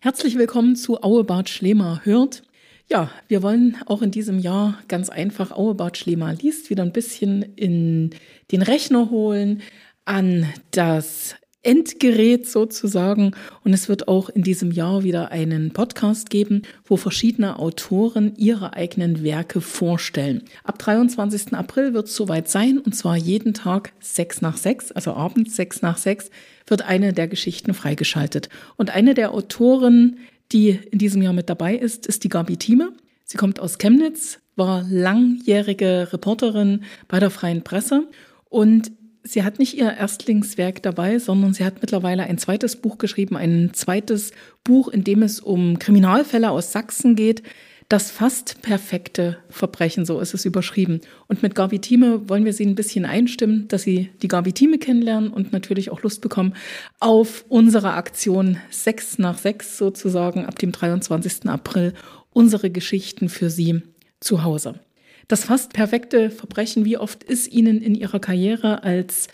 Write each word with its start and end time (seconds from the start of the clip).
Herzlich 0.00 0.38
willkommen 0.38 0.76
zu 0.76 1.02
Auebart 1.02 1.48
Schlemer 1.48 2.02
hört. 2.04 2.44
Ja, 2.88 3.10
wir 3.26 3.42
wollen 3.42 3.76
auch 3.86 4.00
in 4.00 4.12
diesem 4.12 4.38
Jahr 4.38 4.78
ganz 4.86 5.10
einfach 5.10 5.50
Auebart 5.50 5.98
Schlemer 5.98 6.32
liest 6.34 6.70
wieder 6.70 6.84
ein 6.84 6.92
bisschen 6.92 7.42
in 7.56 8.10
den 8.52 8.62
Rechner 8.62 9.10
holen, 9.10 9.60
an 10.04 10.46
das 10.70 11.34
Endgerät 11.64 12.48
sozusagen. 12.48 13.32
Und 13.64 13.72
es 13.72 13.88
wird 13.88 14.06
auch 14.06 14.28
in 14.28 14.42
diesem 14.42 14.70
Jahr 14.70 15.02
wieder 15.02 15.32
einen 15.32 15.72
Podcast 15.72 16.30
geben, 16.30 16.62
wo 16.84 16.96
verschiedene 16.96 17.58
Autoren 17.58 18.36
ihre 18.36 18.74
eigenen 18.74 19.24
Werke 19.24 19.60
vorstellen. 19.60 20.44
Ab 20.62 20.78
23. 20.78 21.54
April 21.54 21.92
wird 21.92 22.06
es 22.06 22.14
soweit 22.14 22.48
sein, 22.48 22.78
und 22.78 22.94
zwar 22.94 23.16
jeden 23.16 23.52
Tag 23.52 23.92
sechs 23.98 24.42
nach 24.42 24.58
sechs, 24.58 24.92
also 24.92 25.12
abends 25.14 25.56
sechs 25.56 25.82
nach 25.82 25.98
sechs, 25.98 26.30
wird 26.70 26.82
eine 26.82 27.12
der 27.12 27.28
Geschichten 27.28 27.74
freigeschaltet. 27.74 28.48
Und 28.76 28.90
eine 28.90 29.14
der 29.14 29.32
Autoren, 29.32 30.18
die 30.52 30.78
in 30.90 30.98
diesem 30.98 31.22
Jahr 31.22 31.32
mit 31.32 31.48
dabei 31.48 31.74
ist, 31.74 32.06
ist 32.06 32.24
die 32.24 32.28
Gabi 32.28 32.56
Thieme. 32.56 32.92
Sie 33.24 33.36
kommt 33.36 33.60
aus 33.60 33.78
Chemnitz, 33.78 34.40
war 34.56 34.84
langjährige 34.88 36.08
Reporterin 36.12 36.84
bei 37.06 37.20
der 37.20 37.30
Freien 37.30 37.62
Presse 37.62 38.08
und 38.48 38.90
sie 39.22 39.42
hat 39.42 39.58
nicht 39.58 39.76
ihr 39.76 39.92
Erstlingswerk 39.92 40.82
dabei, 40.82 41.18
sondern 41.18 41.52
sie 41.52 41.64
hat 41.64 41.80
mittlerweile 41.80 42.24
ein 42.24 42.38
zweites 42.38 42.76
Buch 42.76 42.98
geschrieben, 42.98 43.36
ein 43.36 43.70
zweites 43.74 44.32
Buch, 44.64 44.88
in 44.88 45.04
dem 45.04 45.22
es 45.22 45.40
um 45.40 45.78
Kriminalfälle 45.78 46.50
aus 46.50 46.72
Sachsen 46.72 47.14
geht. 47.14 47.42
Das 47.88 48.10
fast 48.10 48.60
perfekte 48.60 49.38
Verbrechen, 49.48 50.04
so 50.04 50.20
ist 50.20 50.34
es 50.34 50.44
überschrieben. 50.44 51.00
Und 51.26 51.42
mit 51.42 51.54
Gabi 51.54 51.78
Thieme 51.78 52.28
wollen 52.28 52.44
wir 52.44 52.52
Sie 52.52 52.66
ein 52.66 52.74
bisschen 52.74 53.06
einstimmen, 53.06 53.66
dass 53.68 53.82
Sie 53.82 54.10
die 54.20 54.28
Gabi 54.28 54.52
Thieme 54.52 54.76
kennenlernen 54.76 55.32
und 55.32 55.52
natürlich 55.54 55.88
auch 55.88 56.02
Lust 56.02 56.20
bekommen 56.20 56.54
auf 57.00 57.46
unsere 57.48 57.94
Aktion 57.94 58.58
6 58.70 59.20
nach 59.20 59.38
6 59.38 59.78
sozusagen 59.78 60.44
ab 60.44 60.58
dem 60.58 60.70
23. 60.70 61.48
April 61.48 61.94
unsere 62.30 62.68
Geschichten 62.68 63.30
für 63.30 63.48
Sie 63.48 63.80
zu 64.20 64.42
Hause. 64.42 64.80
Das 65.26 65.44
fast 65.44 65.72
perfekte 65.72 66.30
Verbrechen, 66.30 66.84
wie 66.84 66.98
oft 66.98 67.24
ist 67.24 67.50
Ihnen 67.50 67.80
in 67.80 67.94
Ihrer 67.94 68.20
Karriere 68.20 68.82
als 68.82 69.28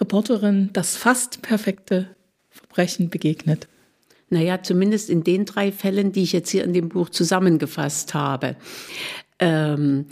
Reporterin 0.00 0.70
das 0.72 0.96
fast 0.96 1.42
perfekte 1.42 2.08
Verbrechen 2.48 3.08
begegnet? 3.08 3.68
Naja, 4.30 4.62
zumindest 4.62 5.10
in 5.10 5.24
den 5.24 5.44
drei 5.44 5.72
Fällen, 5.72 6.12
die 6.12 6.22
ich 6.22 6.32
jetzt 6.32 6.50
hier 6.50 6.64
in 6.64 6.72
dem 6.72 6.88
Buch 6.88 7.10
zusammengefasst 7.10 8.14
habe. 8.14 8.56
Ähm, 9.40 10.06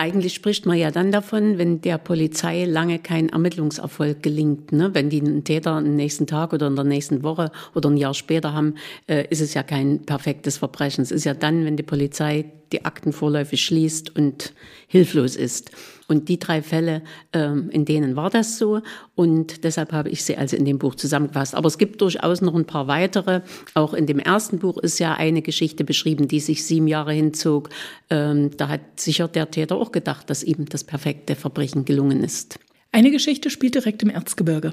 eigentlich 0.00 0.32
spricht 0.32 0.64
man 0.64 0.78
ja 0.78 0.90
dann 0.90 1.12
davon, 1.12 1.58
wenn 1.58 1.82
der 1.82 1.98
Polizei 1.98 2.64
lange 2.64 2.98
kein 2.98 3.28
Ermittlungserfolg 3.28 4.22
gelingt. 4.22 4.72
Ne? 4.72 4.94
Wenn 4.94 5.10
die 5.10 5.20
einen 5.20 5.44
Täter 5.44 5.72
am 5.72 5.94
nächsten 5.94 6.26
Tag 6.26 6.54
oder 6.54 6.68
in 6.68 6.74
der 6.74 6.86
nächsten 6.86 7.22
Woche 7.22 7.52
oder 7.74 7.90
ein 7.90 7.98
Jahr 7.98 8.14
später 8.14 8.54
haben, 8.54 8.76
äh, 9.06 9.26
ist 9.28 9.42
es 9.42 9.52
ja 9.52 9.62
kein 9.62 10.06
perfektes 10.06 10.56
Verbrechen. 10.56 11.02
Es 11.02 11.10
ist 11.10 11.24
ja 11.24 11.34
dann, 11.34 11.66
wenn 11.66 11.76
die 11.76 11.82
Polizei 11.82 12.46
die 12.72 12.86
Akten 12.86 13.12
vorläufig 13.12 13.62
schließt 13.62 14.16
und 14.16 14.54
hilflos 14.88 15.36
ist. 15.36 15.70
Und 16.10 16.28
die 16.28 16.40
drei 16.40 16.60
Fälle, 16.60 17.02
ähm, 17.32 17.70
in 17.70 17.84
denen 17.84 18.16
war 18.16 18.30
das 18.30 18.58
so. 18.58 18.82
Und 19.14 19.62
deshalb 19.62 19.92
habe 19.92 20.08
ich 20.08 20.24
sie 20.24 20.36
also 20.36 20.56
in 20.56 20.64
dem 20.64 20.80
Buch 20.80 20.96
zusammengefasst. 20.96 21.54
Aber 21.54 21.68
es 21.68 21.78
gibt 21.78 22.00
durchaus 22.00 22.40
noch 22.40 22.56
ein 22.56 22.64
paar 22.64 22.88
weitere. 22.88 23.42
Auch 23.74 23.94
in 23.94 24.06
dem 24.06 24.18
ersten 24.18 24.58
Buch 24.58 24.76
ist 24.78 24.98
ja 24.98 25.14
eine 25.14 25.40
Geschichte 25.40 25.84
beschrieben, 25.84 26.26
die 26.26 26.40
sich 26.40 26.64
sieben 26.64 26.88
Jahre 26.88 27.12
hinzog. 27.12 27.68
Ähm, 28.10 28.50
da 28.56 28.66
hat 28.66 28.80
sicher 28.96 29.28
der 29.28 29.52
Täter 29.52 29.76
auch 29.76 29.92
gedacht, 29.92 30.28
dass 30.30 30.42
ihm 30.42 30.64
das 30.68 30.82
perfekte 30.82 31.36
Verbrechen 31.36 31.84
gelungen 31.84 32.24
ist. 32.24 32.58
Eine 32.90 33.12
Geschichte 33.12 33.48
spielt 33.48 33.76
direkt 33.76 34.02
im 34.02 34.10
Erzgebirge. 34.10 34.72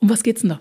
Um 0.00 0.08
was 0.08 0.22
geht's 0.22 0.40
denn 0.40 0.48
da? 0.48 0.60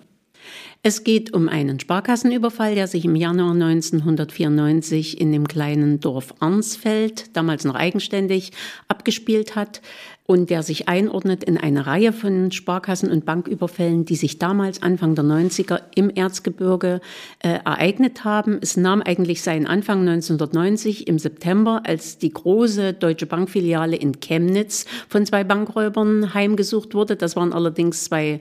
Es 0.86 1.06
geht 1.06 1.34
um 1.34 1.48
einen 1.48 1.80
Sparkassenüberfall, 1.80 2.76
der 2.76 2.88
sich 2.88 3.06
im 3.06 3.16
Januar 3.16 3.52
1994 3.52 5.20
in 5.22 5.32
dem 5.32 5.48
kleinen 5.48 6.02
Dorf 6.02 6.34
Arnsfeld, 6.40 7.36
damals 7.38 7.64
noch 7.64 7.76
eigenständig, 7.76 8.52
abgespielt 8.90 9.56
hat 9.56 9.82
und 10.26 10.50
der 10.50 10.64
sich 10.64 10.88
einordnet 10.88 11.44
in 11.44 11.58
eine 11.58 11.86
Reihe 11.86 12.14
von 12.14 12.52
Sparkassen- 12.52 13.12
und 13.12 13.26
Banküberfällen, 13.26 14.06
die 14.06 14.16
sich 14.16 14.40
damals 14.40 14.82
Anfang 14.82 15.16
der 15.16 15.26
90er 15.26 15.82
im 15.96 16.10
Erzgebirge 16.10 17.02
äh, 17.40 17.60
ereignet 17.66 18.24
haben. 18.24 18.60
Es 18.62 18.78
nahm 18.78 19.02
eigentlich 19.02 19.42
seinen 19.42 19.68
Anfang 19.68 20.00
1990 20.00 21.08
im 21.08 21.20
September, 21.20 21.82
als 21.86 22.18
die 22.18 22.32
große 22.32 22.94
Deutsche 22.94 23.26
Bankfiliale 23.26 23.98
in 23.98 24.20
Chemnitz 24.22 24.86
von 25.10 25.26
zwei 25.26 25.44
Bankräubern 25.44 26.34
heimgesucht 26.34 26.94
wurde. 26.94 27.18
Das 27.18 27.36
waren 27.36 27.52
allerdings 27.52 28.06
zwei 28.06 28.40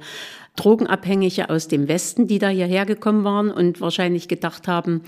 Drogenabhängige 0.57 1.49
aus 1.49 1.69
dem 1.69 1.89
Westen, 1.89 2.27
die 2.27 2.39
da 2.39 2.49
hierher 2.49 2.85
gekommen 2.85 3.25
waren 3.25 3.51
und 3.51 3.81
wahrscheinlich 3.81 4.29
gedacht 4.29 4.69
haben, 4.69 5.03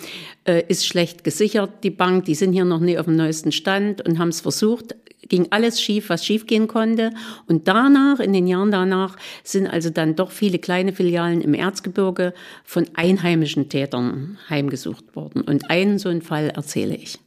äh, 0.45 0.63
ist 0.69 0.87
schlecht 0.87 1.23
gesichert, 1.23 1.71
die 1.83 1.91
Bank, 1.91 2.25
die 2.25 2.35
sind 2.35 2.53
hier 2.53 2.65
noch 2.65 2.81
nie 2.81 2.99
auf 2.99 3.05
dem 3.05 3.17
neuesten 3.17 3.53
Stand 3.53 4.07
und 4.07 4.19
haben 4.19 4.31
es 4.31 4.41
versucht. 4.41 4.95
Ging 5.29 5.47
alles 5.51 5.81
schief, 5.81 6.11
was 6.11 6.25
schiefgehen 6.25 6.69
konnte. 6.69 7.11
Und 7.47 7.67
danach, 7.67 8.21
in 8.21 8.35
den 8.35 8.47
Jahren 8.47 8.71
danach, 8.71 9.17
sind 9.43 9.67
also 9.67 9.89
dann 9.89 10.17
doch 10.17 10.31
viele 10.31 10.59
kleine 10.59 10.93
Filialen 10.93 11.41
im 11.41 11.55
Erzgebirge 11.55 12.35
von 12.63 12.87
einheimischen 12.95 13.71
Tätern 13.71 14.39
heimgesucht 14.51 15.17
worden. 15.17 15.41
Und 15.41 15.71
einen 15.71 15.99
so 15.99 16.11
einen 16.11 16.21
Fall 16.21 16.51
erzähle 16.51 16.95
ich. 16.95 17.19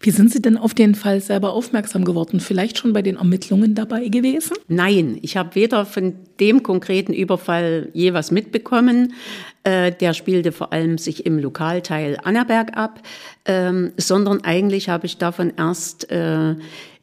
Wie 0.00 0.10
sind 0.10 0.30
Sie 0.30 0.42
denn 0.42 0.56
auf 0.56 0.74
den 0.74 0.94
Fall 0.94 1.20
selber 1.20 1.52
aufmerksam 1.52 2.04
geworden? 2.04 2.40
Vielleicht 2.40 2.78
schon 2.78 2.92
bei 2.92 3.02
den 3.02 3.16
Ermittlungen 3.16 3.74
dabei 3.74 4.08
gewesen? 4.08 4.56
Nein, 4.68 5.18
ich 5.22 5.36
habe 5.36 5.54
weder 5.54 5.86
von 5.86 6.14
dem 6.38 6.62
konkreten 6.62 7.12
Überfall 7.12 7.88
je 7.92 8.12
was 8.12 8.30
mitbekommen. 8.30 9.14
Äh, 9.64 9.92
der 9.92 10.12
spielte 10.12 10.52
vor 10.52 10.72
allem 10.72 10.98
sich 10.98 11.26
im 11.26 11.38
Lokalteil 11.38 12.18
Annaberg 12.22 12.76
ab, 12.76 13.00
ähm, 13.46 13.92
sondern 13.96 14.44
eigentlich 14.44 14.88
habe 14.88 15.06
ich 15.06 15.18
davon 15.18 15.52
erst 15.56 16.10
äh, 16.10 16.54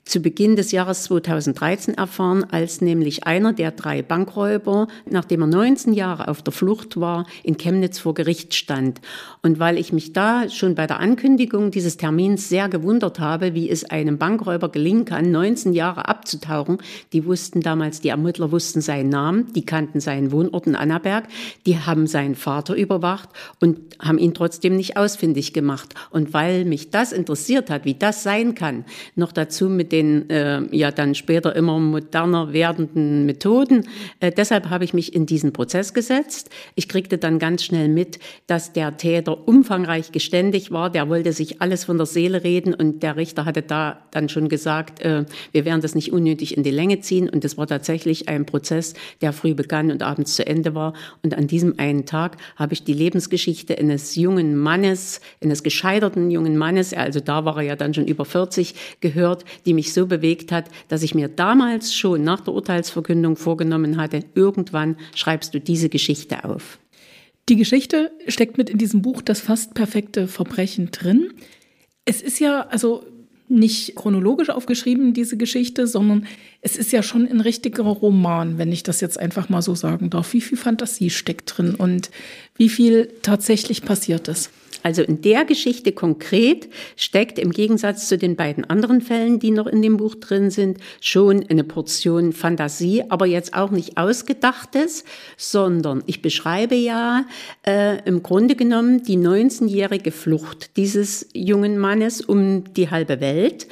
zu 0.05 0.19
Beginn 0.19 0.55
des 0.55 0.71
Jahres 0.71 1.03
2013 1.03 1.93
erfahren, 1.93 2.45
als 2.51 2.81
nämlich 2.81 3.25
einer 3.25 3.53
der 3.53 3.71
drei 3.71 4.01
Bankräuber, 4.01 4.87
nachdem 5.09 5.41
er 5.41 5.47
19 5.47 5.93
Jahre 5.93 6.27
auf 6.27 6.41
der 6.41 6.51
Flucht 6.51 6.99
war, 6.99 7.25
in 7.41 7.57
Chemnitz 7.57 7.99
vor 7.99 8.13
Gericht 8.13 8.53
stand. 8.53 8.99
Und 9.41 9.59
weil 9.59 9.77
ich 9.77 9.93
mich 9.93 10.11
da 10.11 10.49
schon 10.49 10.75
bei 10.75 10.87
der 10.87 10.99
Ankündigung 10.99 11.71
dieses 11.71 11.95
Termins 11.95 12.49
sehr 12.49 12.67
gewundert 12.67 13.19
habe, 13.19 13.53
wie 13.53 13.69
es 13.69 13.85
einem 13.85 14.17
Bankräuber 14.17 14.69
gelingen 14.69 15.05
kann, 15.05 15.31
19 15.31 15.73
Jahre 15.73 16.09
abzutauchen, 16.09 16.79
die 17.13 17.25
wussten 17.25 17.61
damals, 17.61 18.01
die 18.01 18.09
Ermittler 18.09 18.51
wussten 18.51 18.81
seinen 18.81 19.09
Namen, 19.09 19.53
die 19.53 19.65
kannten 19.65 20.01
seinen 20.01 20.31
Wohnort 20.33 20.67
in 20.67 20.75
Annaberg, 20.75 21.27
die 21.65 21.79
haben 21.79 22.07
seinen 22.07 22.35
Vater 22.35 22.75
überwacht 22.75 23.29
und 23.61 23.79
haben 23.99 24.17
ihn 24.17 24.33
trotzdem 24.33 24.75
nicht 24.75 24.97
ausfindig 24.97 25.53
gemacht. 25.53 25.93
Und 26.11 26.33
weil 26.33 26.65
mich 26.65 26.91
das 26.91 27.13
interessiert 27.13 27.69
hat, 27.69 27.85
wie 27.85 27.95
das 27.95 28.23
sein 28.23 28.53
kann, 28.53 28.83
noch 29.15 29.31
dazu 29.31 29.69
mit 29.69 29.92
den 29.93 30.29
äh, 30.29 30.63
ja 30.71 30.91
dann 30.91 31.15
später 31.15 31.55
immer 31.55 31.79
moderner 31.79 32.51
werdenden 32.51 33.25
Methoden. 33.25 33.87
Äh, 34.19 34.31
deshalb 34.31 34.69
habe 34.69 34.83
ich 34.83 34.93
mich 34.93 35.13
in 35.13 35.25
diesen 35.25 35.53
Prozess 35.53 35.93
gesetzt. 35.93 36.49
Ich 36.75 36.89
kriegte 36.89 37.17
dann 37.17 37.37
ganz 37.37 37.63
schnell 37.63 37.87
mit, 37.87 38.19
dass 38.47 38.73
der 38.73 38.97
Täter 38.97 39.47
umfangreich 39.47 40.11
geständig 40.11 40.71
war. 40.71 40.89
Der 40.89 41.07
wollte 41.09 41.31
sich 41.31 41.61
alles 41.61 41.85
von 41.85 41.97
der 41.97 42.07
Seele 42.07 42.43
reden 42.43 42.73
und 42.73 43.03
der 43.03 43.15
Richter 43.15 43.45
hatte 43.45 43.61
da 43.61 44.01
dann 44.11 44.29
schon 44.29 44.49
gesagt, 44.49 44.99
äh, 45.01 45.25
wir 45.51 45.63
werden 45.63 45.81
das 45.81 45.93
nicht 45.93 46.11
unnötig 46.11 46.57
in 46.57 46.63
die 46.63 46.71
Länge 46.71 46.99
ziehen. 47.01 47.29
Und 47.29 47.45
es 47.45 47.57
war 47.57 47.67
tatsächlich 47.67 48.27
ein 48.27 48.45
Prozess, 48.45 48.95
der 49.21 49.31
früh 49.31 49.53
begann 49.53 49.91
und 49.91 50.01
abends 50.01 50.35
zu 50.35 50.45
Ende 50.47 50.73
war. 50.73 50.93
Und 51.21 51.37
an 51.37 51.45
diesem 51.45 51.77
einen 51.77 52.07
Tag 52.07 52.37
habe 52.55 52.73
ich 52.73 52.83
die 52.83 52.93
Lebensgeschichte 52.93 53.77
eines 53.77 54.15
jungen 54.15 54.57
Mannes, 54.57 55.21
eines 55.41 55.61
gescheiterten 55.61 56.31
jungen 56.31 56.57
Mannes, 56.57 56.93
also 56.93 57.19
da 57.19 57.45
war 57.45 57.57
er 57.57 57.63
ja 57.63 57.75
dann 57.75 57.93
schon 57.93 58.07
über 58.07 58.25
40, 58.25 58.73
gehört, 59.01 59.45
die 59.67 59.73
mich 59.73 59.82
mich 59.83 59.93
so 59.93 60.07
bewegt 60.07 60.53
hat, 60.53 60.69
dass 60.87 61.03
ich 61.03 61.13
mir 61.13 61.27
damals 61.27 61.93
schon 61.93 62.23
nach 62.23 62.39
der 62.39 62.53
Urteilsverkündung 62.53 63.35
vorgenommen 63.35 63.97
hatte, 63.97 64.21
irgendwann 64.33 64.95
schreibst 65.13 65.53
du 65.53 65.59
diese 65.59 65.89
Geschichte 65.89 66.45
auf. 66.45 66.79
Die 67.49 67.57
Geschichte 67.57 68.11
steckt 68.29 68.57
mit 68.57 68.69
in 68.69 68.77
diesem 68.77 69.01
Buch 69.01 69.21
das 69.21 69.41
fast 69.41 69.73
perfekte 69.73 70.29
Verbrechen 70.29 70.91
drin. 70.91 71.31
Es 72.05 72.21
ist 72.21 72.39
ja 72.39 72.61
also 72.61 73.03
nicht 73.49 73.97
chronologisch 73.97 74.49
aufgeschrieben, 74.49 75.13
diese 75.13 75.35
Geschichte, 75.35 75.85
sondern 75.85 76.25
es 76.61 76.77
ist 76.77 76.93
ja 76.93 77.03
schon 77.03 77.27
ein 77.27 77.41
richtiger 77.41 77.83
Roman, 77.83 78.57
wenn 78.57 78.71
ich 78.71 78.83
das 78.83 79.01
jetzt 79.01 79.19
einfach 79.19 79.49
mal 79.49 79.61
so 79.61 79.75
sagen 79.75 80.09
darf. 80.09 80.31
Wie 80.31 80.39
viel 80.39 80.57
Fantasie 80.57 81.09
steckt 81.09 81.57
drin 81.57 81.75
und 81.75 82.09
wie 82.55 82.69
viel 82.69 83.11
tatsächlich 83.21 83.81
passiert 83.81 84.29
ist? 84.29 84.49
Also 84.83 85.01
in 85.01 85.21
der 85.21 85.45
Geschichte 85.45 85.93
konkret 85.93 86.69
steckt 86.95 87.39
im 87.39 87.51
Gegensatz 87.51 88.07
zu 88.07 88.17
den 88.17 88.35
beiden 88.35 88.65
anderen 88.65 89.01
Fällen, 89.01 89.39
die 89.39 89.51
noch 89.51 89.67
in 89.67 89.81
dem 89.81 89.97
Buch 89.97 90.15
drin 90.15 90.51
sind, 90.51 90.77
schon 91.01 91.45
eine 91.49 91.63
Portion 91.63 92.33
Fantasie, 92.33 93.03
aber 93.09 93.25
jetzt 93.25 93.53
auch 93.53 93.71
nicht 93.71 93.97
ausgedachtes, 93.97 95.05
sondern 95.37 96.03
ich 96.05 96.21
beschreibe 96.21 96.75
ja 96.75 97.25
äh, 97.65 98.03
im 98.05 98.21
Grunde 98.21 98.55
genommen 98.55 99.03
die 99.03 99.17
19-jährige 99.17 100.11
Flucht 100.11 100.75
dieses 100.77 101.29
jungen 101.33 101.77
Mannes 101.77 102.21
um 102.21 102.73
die 102.73 102.89
halbe 102.89 103.21
Welt. 103.21 103.67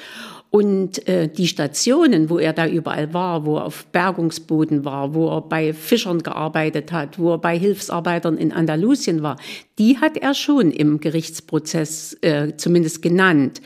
Und 0.51 1.07
äh, 1.07 1.29
die 1.29 1.47
Stationen, 1.47 2.29
wo 2.29 2.37
er 2.37 2.51
da 2.51 2.67
überall 2.67 3.13
war, 3.13 3.45
wo 3.45 3.55
er 3.55 3.65
auf 3.65 3.85
Bergungsboden 3.85 4.83
war, 4.83 5.13
wo 5.13 5.29
er 5.29 5.41
bei 5.41 5.73
Fischern 5.73 6.23
gearbeitet 6.23 6.91
hat, 6.91 7.17
wo 7.17 7.31
er 7.31 7.37
bei 7.37 7.57
Hilfsarbeitern 7.57 8.37
in 8.37 8.51
Andalusien 8.51 9.23
war, 9.23 9.37
die 9.81 9.97
hat 9.97 10.15
er 10.15 10.35
schon 10.35 10.69
im 10.69 10.99
Gerichtsprozess 10.99 12.15
äh, 12.21 12.55
zumindest 12.55 13.01
genannt. 13.01 13.61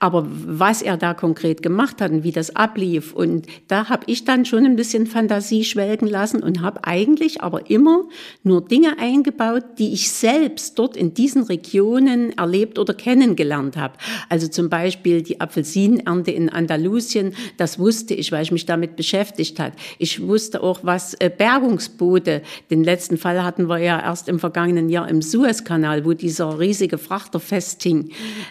Aber 0.00 0.26
was 0.28 0.82
er 0.82 0.96
da 0.96 1.14
konkret 1.14 1.62
gemacht 1.62 2.00
hat 2.00 2.10
und 2.10 2.24
wie 2.24 2.32
das 2.32 2.56
ablief, 2.56 3.12
und 3.12 3.46
da 3.68 3.88
habe 3.88 4.02
ich 4.06 4.24
dann 4.24 4.44
schon 4.44 4.64
ein 4.64 4.74
bisschen 4.74 5.06
Fantasie 5.06 5.62
schwelgen 5.62 6.08
lassen 6.08 6.42
und 6.42 6.60
habe 6.60 6.84
eigentlich 6.84 7.42
aber 7.42 7.70
immer 7.70 8.08
nur 8.42 8.66
Dinge 8.66 8.98
eingebaut, 8.98 9.62
die 9.78 9.92
ich 9.92 10.10
selbst 10.10 10.76
dort 10.78 10.96
in 10.96 11.14
diesen 11.14 11.44
Regionen 11.44 12.36
erlebt 12.36 12.76
oder 12.76 12.94
kennengelernt 12.94 13.76
habe. 13.76 13.94
Also 14.28 14.48
zum 14.48 14.70
Beispiel 14.70 15.22
die 15.22 15.40
Apfelsinenernte 15.40 16.29
in 16.30 16.48
Andalusien, 16.48 17.34
das 17.56 17.78
wusste 17.78 18.14
ich, 18.14 18.32
weil 18.32 18.42
ich 18.42 18.52
mich 18.52 18.66
damit 18.66 18.96
beschäftigt 18.96 19.58
hat. 19.58 19.72
Ich 19.98 20.26
wusste 20.26 20.62
auch, 20.62 20.80
was 20.82 21.14
äh, 21.14 21.30
Bergungsboote, 21.36 22.42
den 22.70 22.82
letzten 22.82 23.18
Fall 23.18 23.42
hatten 23.44 23.68
wir 23.68 23.78
ja 23.78 24.00
erst 24.00 24.28
im 24.28 24.38
vergangenen 24.38 24.88
Jahr 24.88 25.08
im 25.08 25.22
Suez 25.22 25.50
Suezkanal, 25.50 26.04
wo 26.04 26.12
dieser 26.12 26.58
riesige 26.58 26.98
Frachter 26.98 27.40
festhing, 27.40 28.10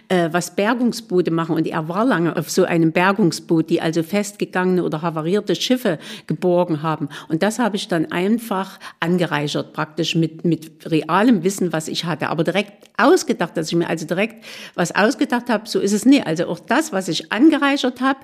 äh, 0.10 0.30
was 0.32 0.56
Bergungsboote 0.56 1.32
machen. 1.32 1.56
Und 1.56 1.68
er 1.68 1.88
war 1.88 2.06
lange 2.06 2.36
auf 2.36 2.50
so 2.50 2.64
einem 2.64 2.92
Bergungsboot, 2.92 3.70
die 3.70 3.82
also 3.82 4.04
festgegangene 4.04 4.84
oder 4.84 5.02
havarierte 5.02 5.56
Schiffe 5.56 6.00
geborgen 6.28 6.82
haben. 6.82 7.10
Und 7.28 7.44
das 7.44 7.60
habe 7.60 7.76
ich 7.76 7.88
dann 7.88 8.12
einfach 8.12 8.80
angereichert, 9.00 9.74
praktisch 9.74 10.16
mit, 10.16 10.46
mit 10.46 10.90
realem 10.90 11.44
Wissen, 11.44 11.74
was 11.74 11.88
ich 11.88 12.06
hatte. 12.06 12.30
Aber 12.30 12.44
direkt 12.44 12.90
ausgedacht, 12.98 13.56
dass 13.56 13.68
ich 13.68 13.76
mir 13.76 13.88
also 13.88 14.06
direkt 14.06 14.44
was 14.76 14.94
ausgedacht 14.94 15.50
habe, 15.50 15.68
so 15.68 15.80
ist 15.80 15.94
es 15.94 16.06
nicht. 16.06 16.28
Also 16.28 16.48
auch 16.48 16.60
das, 16.60 16.92
was 16.92 17.08
ich 17.08 17.32
angereichert 17.32 17.69
habe, 17.78 18.20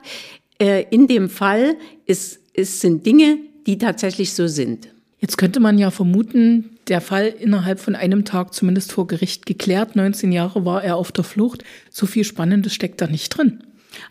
äh, 0.59 0.85
in 0.89 1.07
dem 1.07 1.29
Fall 1.29 1.75
ist, 2.05 2.39
ist, 2.53 2.81
sind 2.81 3.05
Dinge, 3.05 3.37
die 3.65 3.77
tatsächlich 3.77 4.33
so 4.33 4.47
sind. 4.47 4.89
Jetzt 5.19 5.37
könnte 5.37 5.59
man 5.59 5.77
ja 5.77 5.91
vermuten, 5.91 6.77
der 6.87 7.01
Fall 7.01 7.27
innerhalb 7.27 7.79
von 7.79 7.95
einem 7.95 8.25
Tag 8.25 8.53
zumindest 8.53 8.91
vor 8.91 9.07
Gericht 9.07 9.45
geklärt. 9.45 9.95
19 9.95 10.31
Jahre 10.31 10.65
war 10.65 10.83
er 10.83 10.97
auf 10.97 11.11
der 11.11 11.23
Flucht. 11.23 11.63
So 11.89 12.05
viel 12.05 12.23
Spannendes 12.23 12.73
steckt 12.73 13.01
da 13.01 13.07
nicht 13.07 13.29
drin. 13.29 13.63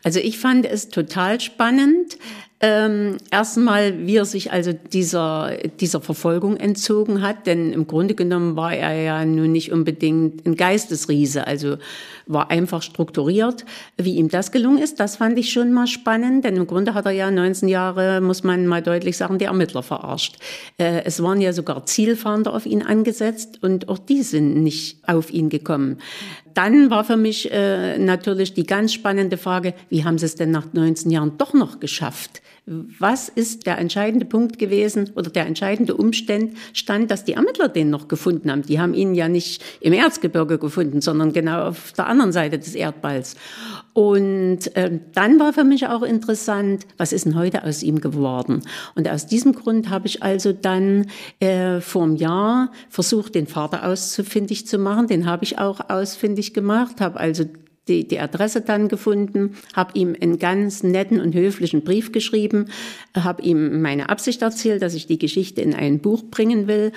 Also 0.03 0.19
ich 0.19 0.39
fand 0.39 0.67
es 0.67 0.89
total 0.89 1.41
spannend. 1.41 2.19
Ähm, 2.61 3.19
erstmal, 3.31 4.07
wie 4.07 4.17
er 4.17 4.25
sich 4.25 4.53
also 4.53 4.73
dieser, 4.73 5.57
dieser 5.81 6.01
Verfolgung 6.01 6.57
entzogen 6.57 7.21
hat, 7.21 7.47
denn 7.47 7.73
im 7.73 7.87
Grunde 7.87 8.15
genommen 8.15 8.57
war 8.57 8.73
er 8.73 8.95
ja 8.95 9.25
nun 9.25 9.53
nicht 9.53 9.73
unbedingt 9.73 10.47
ein 10.47 10.55
Geistesriese, 10.55 11.47
also 11.47 11.77
war 12.27 12.51
einfach 12.51 12.81
strukturiert. 12.81 13.65
Wie 13.97 14.15
ihm 14.15 14.29
das 14.29 14.53
gelungen 14.53 14.79
ist, 14.79 15.01
das 15.01 15.17
fand 15.17 15.37
ich 15.39 15.53
schon 15.53 15.73
mal 15.73 15.87
spannend, 15.87 16.45
denn 16.45 16.57
im 16.57 16.67
Grunde 16.67 16.95
hat 16.95 17.07
er 17.07 17.13
ja 17.13 17.31
19 17.31 17.69
Jahre, 17.69 18.21
muss 18.21 18.45
man 18.45 18.67
mal 18.67 18.83
deutlich 18.83 19.17
sagen, 19.17 19.39
die 19.39 19.47
Ermittler 19.47 19.83
verarscht. 19.83 20.37
Äh, 20.79 21.03
es 21.05 21.23
waren 21.23 21.41
ja 21.41 21.53
sogar 21.53 21.85
Zielfahnder 21.85 22.55
auf 22.55 22.67
ihn 22.67 22.83
angesetzt 22.83 23.59
und 23.63 23.89
auch 23.89 23.99
die 23.99 24.23
sind 24.23 24.63
nicht 24.63 25.07
auf 25.07 25.31
ihn 25.31 25.49
gekommen. 25.49 25.99
Dann 26.55 26.91
war 26.91 27.05
für 27.05 27.17
mich 27.17 27.51
äh, 27.53 27.99
natürlich 27.99 28.55
die 28.55 28.65
ganz 28.65 28.93
spannende 28.93 29.37
Frage, 29.37 29.75
wie 29.91 30.05
haben 30.05 30.19
sie 30.19 30.27
es 30.27 30.37
denn 30.37 30.51
nach 30.51 30.73
19 30.73 31.11
Jahren 31.11 31.37
doch 31.37 31.53
noch 31.53 31.81
geschafft? 31.81 32.43
Was 32.67 33.29
ist 33.29 33.67
der 33.67 33.77
entscheidende 33.77 34.25
Punkt 34.25 34.59
gewesen 34.59 35.11
oder 35.17 35.29
der 35.29 35.45
entscheidende 35.45 35.95
Umstand 35.95 36.55
stand, 36.73 37.11
dass 37.11 37.25
die 37.25 37.35
Ermittler 37.35 37.69
den 37.69 37.91
noch 37.91 38.09
gefunden 38.09 38.51
haben? 38.51 38.63
Die 38.63 38.81
haben 38.81 38.95
ihn 38.95 39.15
ja 39.15 39.29
nicht 39.29 39.63
im 39.81 39.93
Erzgebirge 39.93 40.57
gefunden, 40.59 41.03
sondern 41.03 41.35
genau 41.35 41.69
auf 41.69 41.93
der 41.93 42.07
anderen 42.07 42.33
Seite 42.33 42.59
des 42.59 42.75
Erdballs. 42.75 43.37
Und 43.93 44.75
äh, 44.77 44.99
dann 45.13 45.39
war 45.39 45.53
für 45.53 45.65
mich 45.65 45.87
auch 45.89 46.03
interessant, 46.03 46.87
was 46.97 47.13
ist 47.13 47.27
denn 47.27 47.35
heute 47.35 47.65
aus 47.65 47.83
ihm 47.83 48.01
geworden? 48.01 48.63
Und 48.95 49.11
aus 49.11 49.27
diesem 49.27 49.53
Grund 49.53 49.91
habe 49.91 50.07
ich 50.07 50.23
also 50.23 50.55
dann 50.55 51.09
äh, 51.41 51.83
vor 51.83 52.05
einem 52.05 52.17
Jahr 52.17 52.73
versucht, 52.89 53.35
den 53.35 53.47
Vater 53.47 53.87
ausfindig 53.87 54.67
zu 54.67 54.79
machen. 54.79 55.07
Den 55.07 55.27
habe 55.27 55.45
ich 55.45 55.59
auch 55.59 55.91
ausfindig 55.91 56.55
gemacht, 56.55 57.03
habe 57.03 57.21
also 57.21 57.45
die, 57.89 58.09
die 58.09 58.19
Adresse 58.19 58.63
dann 58.63 58.89
gefunden, 58.89 59.57
habe 59.75 59.93
ihm 59.95 60.17
einen 60.19 60.39
ganz 60.39 60.83
netten 60.83 61.21
und 61.21 61.35
höflichen 61.35 61.83
Brief 61.83 62.13
geschrieben, 62.13 62.67
habe 63.15 63.43
ihm 63.43 63.83
meine 63.83 64.09
Absicht 64.09 64.43
erzählt, 64.43 64.83
dass 64.83 64.95
ich 64.95 65.07
die 65.07 65.19
Geschichte 65.19 65.61
in 65.61 65.75
ein 65.75 65.99
Buch 65.99 66.23
bringen 66.31 66.67
will, 66.67 66.93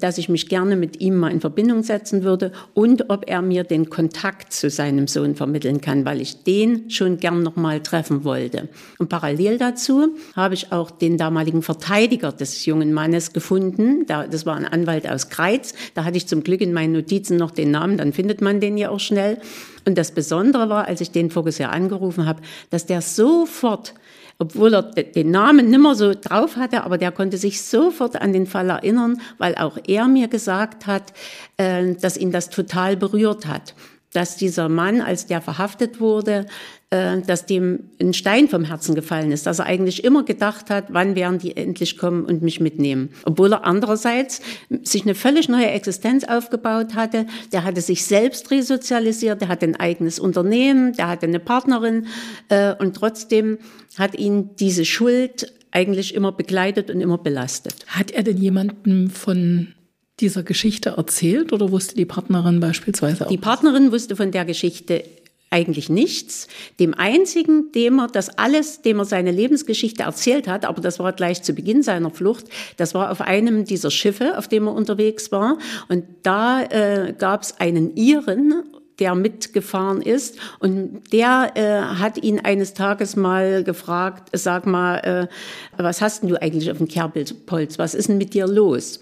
dass 0.00 0.18
ich 0.18 0.28
mich 0.28 0.48
gerne 0.48 0.76
mit 0.76 1.00
ihm 1.00 1.16
mal 1.16 1.30
in 1.30 1.40
Verbindung 1.40 1.82
setzen 1.82 2.24
würde 2.24 2.52
und 2.74 3.10
ob 3.10 3.28
er 3.28 3.42
mir 3.42 3.64
den 3.64 3.90
Kontakt 3.90 4.52
zu 4.52 4.70
seinem 4.70 5.06
Sohn 5.06 5.36
vermitteln 5.36 5.80
kann, 5.80 6.04
weil 6.04 6.20
ich 6.20 6.42
den 6.42 6.90
schon 6.90 7.18
gern 7.18 7.42
noch 7.42 7.56
mal 7.56 7.80
treffen 7.80 8.24
wollte. 8.24 8.68
Und 8.98 9.08
parallel 9.08 9.58
dazu 9.58 10.16
habe 10.34 10.54
ich 10.54 10.72
auch 10.72 10.90
den 10.90 11.16
damaligen 11.16 11.62
Verteidiger 11.62 12.32
des 12.32 12.66
jungen 12.66 12.92
Mannes 12.92 13.32
gefunden. 13.32 14.06
Das 14.06 14.46
war 14.46 14.56
ein 14.56 14.66
Anwalt 14.66 15.08
aus 15.08 15.28
Greiz. 15.28 15.74
Da 15.94 16.04
hatte 16.04 16.16
ich 16.16 16.26
zum 16.26 16.42
Glück 16.42 16.60
in 16.60 16.72
meinen 16.72 16.92
Notizen 16.92 17.36
noch 17.36 17.52
den 17.52 17.70
Namen, 17.70 17.98
dann 17.98 18.12
findet 18.12 18.40
man 18.40 18.60
den 18.60 18.76
ja 18.76 18.90
auch 18.90 19.00
schnell. 19.00 19.38
Und 19.86 19.98
das 19.98 20.12
Besondere 20.12 20.68
war, 20.68 20.86
als 20.86 21.00
ich 21.00 21.10
den 21.10 21.30
Vorgesehen 21.30 21.70
angerufen 21.70 22.26
habe, 22.26 22.42
dass 22.70 22.86
der 22.86 23.00
sofort 23.00 23.94
obwohl 24.38 24.74
er 24.74 24.82
den 24.82 25.30
Namen 25.30 25.70
nimmer 25.70 25.94
so 25.94 26.12
drauf 26.12 26.56
hatte, 26.56 26.82
aber 26.82 26.98
der 26.98 27.12
konnte 27.12 27.36
sich 27.36 27.62
sofort 27.62 28.20
an 28.20 28.32
den 28.32 28.46
Fall 28.46 28.68
erinnern, 28.68 29.20
weil 29.38 29.54
auch 29.54 29.78
er 29.86 30.08
mir 30.08 30.26
gesagt 30.26 30.88
hat, 30.88 31.12
äh, 31.56 31.94
dass 31.94 32.16
ihn 32.16 32.32
das 32.32 32.50
total 32.50 32.96
berührt 32.96 33.46
hat 33.46 33.74
dass 34.14 34.36
dieser 34.36 34.68
Mann, 34.68 35.00
als 35.00 35.26
der 35.26 35.42
verhaftet 35.42 36.00
wurde, 36.00 36.46
äh, 36.90 37.20
dass 37.20 37.46
dem 37.46 37.90
ein 38.00 38.14
Stein 38.14 38.48
vom 38.48 38.62
Herzen 38.64 38.94
gefallen 38.94 39.32
ist, 39.32 39.44
dass 39.46 39.58
er 39.58 39.66
eigentlich 39.66 40.04
immer 40.04 40.24
gedacht 40.24 40.70
hat, 40.70 40.86
wann 40.90 41.16
werden 41.16 41.40
die 41.40 41.56
endlich 41.56 41.98
kommen 41.98 42.24
und 42.24 42.40
mich 42.40 42.60
mitnehmen. 42.60 43.10
Obwohl 43.24 43.52
er 43.52 43.64
andererseits 43.64 44.40
sich 44.84 45.02
eine 45.02 45.16
völlig 45.16 45.48
neue 45.48 45.66
Existenz 45.66 46.22
aufgebaut 46.22 46.94
hatte. 46.94 47.26
Der 47.52 47.64
hatte 47.64 47.80
sich 47.80 48.04
selbst 48.04 48.52
resozialisiert, 48.52 49.40
der 49.40 49.48
hatte 49.48 49.66
ein 49.66 49.76
eigenes 49.76 50.20
Unternehmen, 50.20 50.92
der 50.92 51.08
hatte 51.08 51.26
eine 51.26 51.40
Partnerin 51.40 52.06
äh, 52.48 52.72
und 52.76 52.94
trotzdem 52.94 53.58
hat 53.98 54.14
ihn 54.16 54.50
diese 54.60 54.84
Schuld 54.84 55.52
eigentlich 55.72 56.14
immer 56.14 56.30
begleitet 56.30 56.88
und 56.88 57.00
immer 57.00 57.18
belastet. 57.18 57.84
Hat 57.88 58.12
er 58.12 58.22
denn 58.22 58.36
jemanden 58.36 59.10
von 59.10 59.73
dieser 60.20 60.42
Geschichte 60.42 60.90
erzählt 60.90 61.52
oder 61.52 61.70
wusste 61.70 61.94
die 61.94 62.04
Partnerin 62.04 62.60
beispielsweise 62.60 63.26
auch? 63.26 63.30
Die 63.30 63.38
Partnerin 63.38 63.92
wusste 63.92 64.16
von 64.16 64.30
der 64.30 64.44
Geschichte 64.44 65.04
eigentlich 65.50 65.88
nichts. 65.88 66.48
Dem 66.80 66.94
einzigen, 66.94 67.70
dem 67.72 68.00
er 68.00 68.08
das 68.08 68.38
alles, 68.38 68.82
dem 68.82 68.98
er 68.98 69.04
seine 69.04 69.30
Lebensgeschichte 69.30 70.02
erzählt 70.02 70.48
hat, 70.48 70.64
aber 70.64 70.80
das 70.80 70.98
war 70.98 71.12
gleich 71.12 71.42
zu 71.42 71.52
Beginn 71.52 71.82
seiner 71.82 72.10
Flucht, 72.10 72.46
das 72.76 72.92
war 72.92 73.12
auf 73.12 73.20
einem 73.20 73.64
dieser 73.64 73.92
Schiffe, 73.92 74.36
auf 74.36 74.48
dem 74.48 74.66
er 74.66 74.74
unterwegs 74.74 75.30
war. 75.30 75.58
Und 75.88 76.04
da 76.24 76.62
äh, 76.62 77.14
gab 77.16 77.42
es 77.42 77.60
einen 77.60 77.96
Iren, 77.96 78.64
der 78.98 79.14
mitgefahren 79.14 80.02
ist 80.02 80.38
und 80.60 81.02
der 81.12 81.52
äh, 81.54 81.96
hat 81.98 82.22
ihn 82.22 82.40
eines 82.40 82.74
Tages 82.74 83.16
mal 83.16 83.64
gefragt, 83.64 84.30
sag 84.32 84.66
mal, 84.66 84.98
äh, 84.98 85.82
was 85.82 86.00
hast 86.00 86.22
denn 86.22 86.30
du 86.30 86.40
eigentlich 86.40 86.70
auf 86.70 86.78
dem 86.78 86.88
Kerbelpolz? 86.88 87.78
Was 87.78 87.94
ist 87.94 88.08
denn 88.08 88.18
mit 88.18 88.34
dir 88.34 88.46
los? 88.46 89.00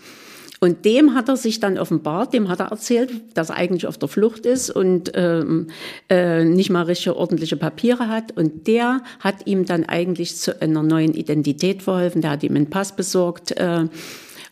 Und 0.63 0.85
dem 0.85 1.15
hat 1.15 1.29
er 1.29 1.37
sich 1.37 1.59
dann 1.59 1.77
offenbart, 1.77 2.33
dem 2.33 2.49
hat 2.49 2.61
er 2.61 2.67
erzählt, 2.67 3.11
dass 3.35 3.51
er 3.51 3.57
eigentlich 3.57 3.89
auf 3.89 3.99
der 3.99 4.09
Flucht 4.09 4.47
ist 4.47 4.71
und 4.71 5.11
ähm, 5.15 5.67
äh, 6.09 6.45
nicht 6.45 6.71
mal 6.71 6.85
richtige 6.85 7.17
ordentliche 7.17 7.57
Papiere 7.57 8.07
hat. 8.07 8.37
Und 8.37 8.69
der 8.69 9.03
hat 9.19 9.49
ihm 9.49 9.67
dann 9.67 9.83
eigentlich 9.83 10.37
zu 10.37 10.63
einer 10.63 10.85
neuen 10.85 11.15
Identität 11.15 11.83
verholfen. 11.83 12.23
Der 12.23 12.31
hat 12.31 12.45
ihm 12.45 12.55
einen 12.55 12.71
Pass 12.71 12.95
besorgt. 12.95 13.51
Äh, 13.59 13.89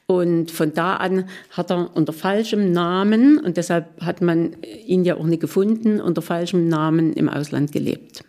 und 0.07 0.51
von 0.51 0.75
da 0.75 0.97
an 0.97 1.29
hat 1.53 1.71
er 1.71 1.95
unter 1.95 2.13
falschem 2.13 2.73
Namen, 2.73 3.39
und 3.39 3.57
deshalb 3.57 4.01
hat 4.01 4.21
man 4.21 4.57
ihn 4.85 5.05
ja 5.05 5.17
auch 5.17 5.27
nicht 5.27 5.41
gefunden, 5.41 6.01
unter 6.01 6.23
falschem 6.23 6.67
Namen 6.67 7.13
im 7.13 7.29
Ausland 7.29 7.71
gelebt. 7.71 8.25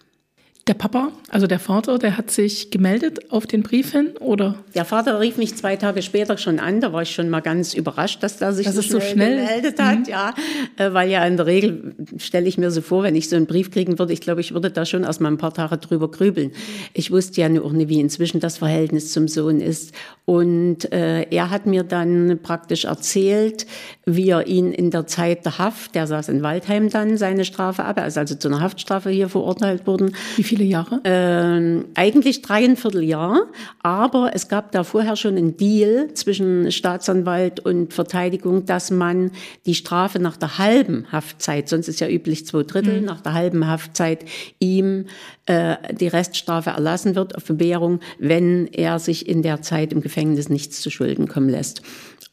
Der 0.72 0.78
Papa, 0.78 1.12
also 1.28 1.48
der 1.48 1.60
Vater, 1.60 2.00
der 2.00 2.16
hat 2.16 2.32
sich 2.32 2.72
gemeldet 2.72 3.30
auf 3.30 3.46
den 3.46 3.62
Brief 3.62 3.92
hin, 3.92 4.12
oder? 4.22 4.56
Der 4.74 4.86
Vater 4.86 5.20
rief 5.20 5.36
mich 5.36 5.54
zwei 5.58 5.76
Tage 5.76 6.02
später 6.02 6.38
schon 6.38 6.60
an. 6.60 6.80
Da 6.80 6.94
war 6.94 7.02
ich 7.02 7.12
schon 7.12 7.30
mal 7.30 7.42
ganz 7.42 7.74
überrascht, 7.74 8.24
dass 8.24 8.40
er 8.40 8.54
sich 8.54 8.68
das 8.68 8.76
so, 8.76 8.82
schnell 8.82 9.02
so, 9.02 9.06
schnell 9.06 9.38
gemeldet 9.42 9.80
hat. 9.82 10.00
Mhm. 10.00 10.06
Ja, 10.08 10.34
äh, 10.78 10.94
weil 10.94 11.10
ja 11.10 11.26
in 11.26 11.36
der 11.36 11.46
Regel 11.46 11.94
stelle 12.16 12.48
ich 12.48 12.58
mir 12.58 12.72
so 12.72 12.80
vor, 12.80 13.04
wenn 13.04 13.18
ich 13.18 13.28
so 13.28 13.36
einen 13.36 13.48
Brief 13.48 13.70
kriegen 13.70 14.00
würde, 14.00 14.14
ich 14.14 14.22
glaube, 14.22 14.40
ich 14.40 14.54
würde 14.54 14.72
da 14.72 14.86
schon 14.86 15.04
erst 15.04 15.20
mal 15.20 15.28
ein 15.28 15.38
paar 15.38 15.54
Tage 15.54 15.78
drüber 15.78 16.10
grübeln. 16.10 16.52
Ich 16.94 17.12
wusste 17.12 17.42
ja 17.42 17.50
auch 17.62 17.74
nicht, 17.74 17.90
wie 17.90 18.00
inzwischen 18.00 18.40
das 18.40 18.60
Verhältnis 18.60 19.12
zum 19.12 19.28
Sohn 19.28 19.60
ist. 19.60 19.94
Und 20.24 20.90
äh, 20.94 21.24
er 21.24 21.50
hat 21.50 21.66
mir 21.66 21.84
dann 21.84 22.40
praktisch 22.42 22.86
erzählt, 22.86 23.66
wie 24.06 24.30
er 24.30 24.48
ihn 24.48 24.72
in 24.72 24.90
der 24.90 25.06
Zeit 25.06 25.44
der 25.44 25.58
Haft, 25.58 25.96
der 25.96 26.08
saß 26.08 26.30
in 26.30 26.44
Waldheim 26.44 26.90
dann 26.90 27.18
seine 27.18 27.44
Strafe 27.44 27.84
ab, 27.84 27.98
er 27.98 28.04
also 28.04 28.36
zu 28.36 28.48
einer 28.48 28.62
Haftstrafe 28.62 29.10
hier 29.10 29.28
verurteilt 29.28 29.86
worden. 29.86 30.16
Wie 30.38 30.44
viele 30.44 30.61
viele 30.62 30.72
Jahre? 30.72 31.02
Ähm, 31.04 31.86
eigentlich 31.96 32.42
dreieinviertel 32.42 33.04
Jahr, 33.04 33.48
aber 33.82 34.32
es 34.34 34.48
gab 34.48 34.72
da 34.72 34.84
vorher 34.84 35.16
schon 35.16 35.38
einen 35.38 35.58
Deal 35.58 36.14
zwischen 36.14 36.72
Staatsanwalt 36.72 37.60
und 37.60 37.94
Verteidigung, 37.94 38.66
dass 38.66 38.92
man 38.92 39.32
die 39.66 39.76
Strafe 39.76 40.20
nach 40.20 40.38
der 40.38 40.58
halben 40.58 41.12
Haftzeit, 41.12 41.70
sonst 41.70 41.88
ist 41.88 42.00
ja 42.00 42.08
üblich 42.08 42.46
zwei 42.46 42.64
Drittel, 42.64 43.02
mhm. 43.02 43.06
nach 43.06 43.22
der 43.22 43.34
halben 43.34 43.68
Haftzeit 43.68 44.26
ihm 44.60 45.06
äh, 45.48 45.78
die 45.92 46.08
Reststrafe 46.08 46.72
erlassen 46.72 47.16
wird 47.16 47.36
auf 47.36 47.46
Bewährung, 47.46 48.00
wenn 48.20 48.68
er 48.68 49.00
sich 49.00 49.28
in 49.28 49.42
der 49.42 49.62
Zeit 49.62 49.94
im 49.94 50.02
Gefängnis 50.02 50.50
nichts 50.50 50.82
zu 50.82 50.92
Schulden 50.92 51.28
kommen 51.28 51.50
lässt. 51.50 51.82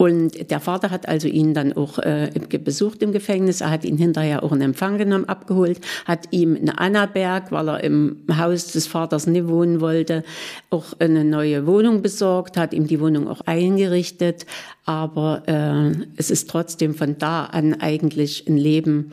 Und 0.01 0.53
der 0.53 0.61
Vater 0.61 0.93
hat 0.93 1.09
also 1.09 1.27
ihn 1.27 1.55
dann 1.55 1.73
auch 1.73 1.99
äh, 1.99 2.31
besucht 2.63 3.03
im 3.03 3.11
Gefängnis. 3.11 3.61
Er 3.63 3.71
hat 3.71 3.85
ihn 3.85 3.99
hinterher 3.99 4.45
auch 4.45 4.53
in 4.53 4.61
Empfang 4.61 4.97
genommen, 4.97 5.25
abgeholt, 5.25 5.81
hat 6.05 6.29
ihm 6.31 6.55
in 6.55 6.71
Annaberg, 6.71 7.51
weil 7.51 7.69
er 7.69 7.83
im 8.29 8.39
Haus 8.39 8.73
des 8.73 8.87
Vaters 8.87 9.27
nicht 9.27 9.49
wohnen 9.49 9.81
wollte, 9.81 10.25
auch 10.71 10.93
eine 10.99 11.25
neue 11.25 11.67
Wohnung 11.67 12.03
besorgt, 12.03 12.57
hat 12.57 12.73
ihm 12.73 12.87
die 12.87 13.01
Wohnung 13.01 13.29
auch 13.29 13.41
eingerichtet. 13.43 14.47
Aber 14.85 15.43
äh, 15.47 16.05
es 16.17 16.31
ist 16.31 16.51
trotzdem 16.51 16.95
von 16.95 17.19
da 17.19 17.45
an 17.45 17.75
eigentlich 17.81 18.49
ein 18.49 18.57
Leben, 18.57 19.13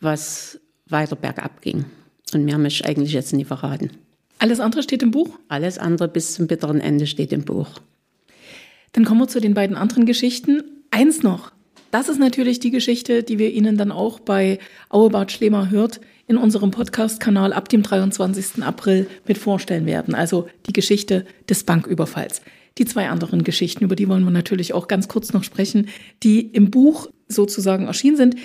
was 0.00 0.60
weiter 0.88 1.16
bergab 1.16 1.60
ging. 1.60 1.84
Und 2.34 2.44
mehr 2.44 2.58
möchte 2.58 2.84
ich 2.84 2.88
eigentlich 2.88 3.12
jetzt 3.12 3.32
nie 3.32 3.44
verraten. 3.44 3.90
Alles 4.38 4.60
andere 4.60 4.82
steht 4.82 5.02
im 5.02 5.10
Buch? 5.10 5.38
Alles 5.48 5.78
andere 5.78 6.08
bis 6.08 6.34
zum 6.34 6.46
bitteren 6.46 6.80
Ende 6.80 7.06
steht 7.06 7.32
im 7.32 7.44
Buch. 7.44 7.68
Dann 8.92 9.04
kommen 9.04 9.20
wir 9.20 9.28
zu 9.28 9.40
den 9.40 9.54
beiden 9.54 9.76
anderen 9.76 10.06
Geschichten. 10.06 10.62
Eins 10.90 11.22
noch. 11.22 11.52
Das 11.90 12.08
ist 12.08 12.20
natürlich 12.20 12.60
die 12.60 12.70
Geschichte, 12.70 13.22
die 13.22 13.38
wir 13.38 13.50
Ihnen 13.50 13.76
dann 13.76 13.90
auch 13.90 14.20
bei 14.20 14.58
Auebart 14.88 15.32
Schlemer 15.32 15.70
hört 15.70 16.00
in 16.28 16.36
unserem 16.36 16.70
Podcast-Kanal 16.70 17.52
ab 17.52 17.68
dem 17.68 17.82
23. 17.82 18.62
April 18.62 19.08
mit 19.26 19.38
vorstellen 19.38 19.86
werden. 19.86 20.14
Also 20.14 20.48
die 20.66 20.72
Geschichte 20.72 21.26
des 21.48 21.64
Banküberfalls. 21.64 22.42
Die 22.78 22.84
zwei 22.84 23.08
anderen 23.08 23.42
Geschichten, 23.42 23.84
über 23.84 23.96
die 23.96 24.08
wollen 24.08 24.22
wir 24.22 24.30
natürlich 24.30 24.72
auch 24.72 24.86
ganz 24.86 25.08
kurz 25.08 25.32
noch 25.32 25.42
sprechen, 25.42 25.88
die 26.22 26.40
im 26.40 26.70
Buch 26.70 27.08
sozusagen 27.26 27.88
erschienen 27.88 28.16
sind. 28.16 28.36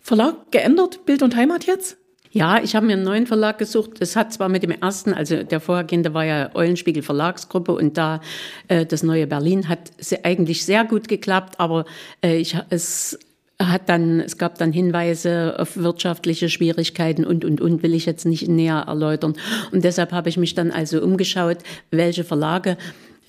Verlag 0.00 0.50
geändert, 0.50 1.04
Bild 1.04 1.22
und 1.22 1.36
Heimat 1.36 1.64
jetzt? 1.64 1.98
Ja, 2.34 2.60
ich 2.60 2.74
habe 2.74 2.86
mir 2.86 2.94
einen 2.94 3.04
neuen 3.04 3.28
Verlag 3.28 3.58
gesucht. 3.58 3.92
Es 4.00 4.16
hat 4.16 4.32
zwar 4.32 4.48
mit 4.48 4.64
dem 4.64 4.72
ersten, 4.72 5.14
also 5.14 5.44
der 5.44 5.60
vorhergehende 5.60 6.14
war 6.14 6.24
ja 6.24 6.50
Eulenspiegel 6.52 7.04
Verlagsgruppe 7.04 7.70
und 7.72 7.96
da 7.96 8.20
äh, 8.66 8.84
das 8.84 9.04
neue 9.04 9.28
Berlin 9.28 9.68
hat 9.68 9.92
eigentlich 10.24 10.64
sehr 10.64 10.84
gut 10.84 11.06
geklappt, 11.06 11.60
aber 11.60 11.84
äh, 12.24 12.36
ich, 12.38 12.56
es 12.70 13.20
hat 13.62 13.88
dann, 13.88 14.18
es 14.18 14.36
gab 14.36 14.58
dann 14.58 14.72
Hinweise 14.72 15.54
auf 15.60 15.76
wirtschaftliche 15.76 16.48
Schwierigkeiten 16.48 17.24
und, 17.24 17.44
und, 17.44 17.60
und, 17.60 17.84
will 17.84 17.94
ich 17.94 18.04
jetzt 18.04 18.26
nicht 18.26 18.48
näher 18.48 18.82
erläutern. 18.88 19.34
Und 19.70 19.84
deshalb 19.84 20.10
habe 20.10 20.28
ich 20.28 20.36
mich 20.36 20.56
dann 20.56 20.72
also 20.72 21.00
umgeschaut, 21.00 21.58
welche 21.92 22.24
Verlage 22.24 22.76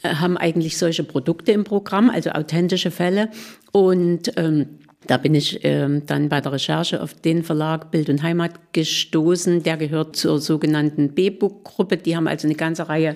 äh, 0.02 0.16
haben 0.16 0.36
eigentlich 0.36 0.80
solche 0.80 1.04
Produkte 1.04 1.52
im 1.52 1.64
Programm, 1.64 2.10
also 2.10 2.32
authentische 2.32 2.90
Fälle 2.90 3.30
und 3.72 4.32
ähm, 4.36 4.80
da 5.08 5.18
bin 5.18 5.36
ich 5.36 5.64
äh, 5.64 6.02
dann 6.06 6.30
bei 6.30 6.42
der 6.42 6.52
Recherche 6.52 7.02
auf 7.02 7.14
den 7.14 7.44
Verlag 7.44 7.92
Bild 7.92 8.10
und 8.10 8.24
Heimat 8.24 8.74
gestoßen. 8.74 9.64
Der 9.64 9.78
gehört 9.78 10.16
zur 10.16 10.40
sogenannten 10.40 11.10
B-Book-Gruppe. 11.10 11.98
Die 11.98 12.16
haben 12.16 12.28
also 12.28 12.48
eine 12.48 12.56
ganze 12.56 12.90
Reihe, 12.90 13.16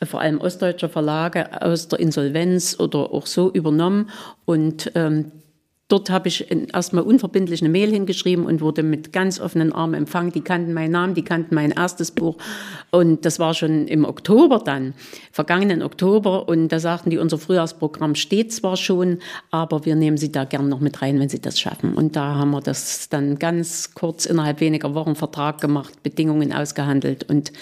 äh, 0.00 0.06
vor 0.06 0.20
allem 0.20 0.40
ostdeutscher 0.40 0.88
Verlage 0.88 1.62
aus 1.62 1.88
der 1.88 2.00
Insolvenz 2.00 2.78
oder 2.78 3.12
auch 3.12 3.26
so 3.26 3.50
übernommen. 3.50 4.10
Und 4.44 4.92
ähm, 4.94 5.32
Dort 5.90 6.08
habe 6.08 6.28
ich 6.28 6.48
erstmal 6.72 7.02
unverbindlich 7.02 7.62
eine 7.62 7.68
Mail 7.68 7.90
hingeschrieben 7.90 8.46
und 8.46 8.60
wurde 8.60 8.84
mit 8.84 9.12
ganz 9.12 9.40
offenen 9.40 9.72
Armen 9.72 9.94
empfangen. 9.94 10.30
Die 10.30 10.40
kannten 10.40 10.72
meinen 10.72 10.92
Namen, 10.92 11.14
die 11.14 11.24
kannten 11.24 11.52
mein 11.56 11.72
erstes 11.72 12.12
Buch. 12.12 12.36
Und 12.92 13.24
das 13.24 13.40
war 13.40 13.54
schon 13.54 13.88
im 13.88 14.04
Oktober 14.04 14.62
dann, 14.64 14.94
vergangenen 15.32 15.82
Oktober. 15.82 16.48
Und 16.48 16.68
da 16.68 16.78
sagten 16.78 17.10
die, 17.10 17.18
unser 17.18 17.38
Frühjahrsprogramm 17.38 18.14
steht 18.14 18.52
zwar 18.52 18.76
schon, 18.76 19.18
aber 19.50 19.84
wir 19.84 19.96
nehmen 19.96 20.16
Sie 20.16 20.30
da 20.30 20.44
gern 20.44 20.68
noch 20.68 20.78
mit 20.78 21.02
rein, 21.02 21.18
wenn 21.18 21.28
Sie 21.28 21.40
das 21.40 21.58
schaffen. 21.58 21.94
Und 21.94 22.14
da 22.14 22.36
haben 22.36 22.52
wir 22.52 22.60
das 22.60 23.08
dann 23.08 23.40
ganz 23.40 23.92
kurz 23.92 24.26
innerhalb 24.26 24.60
weniger 24.60 24.94
Wochen 24.94 25.16
Vertrag 25.16 25.60
gemacht, 25.60 26.04
Bedingungen 26.04 26.52
ausgehandelt. 26.52 27.28
Und 27.28 27.52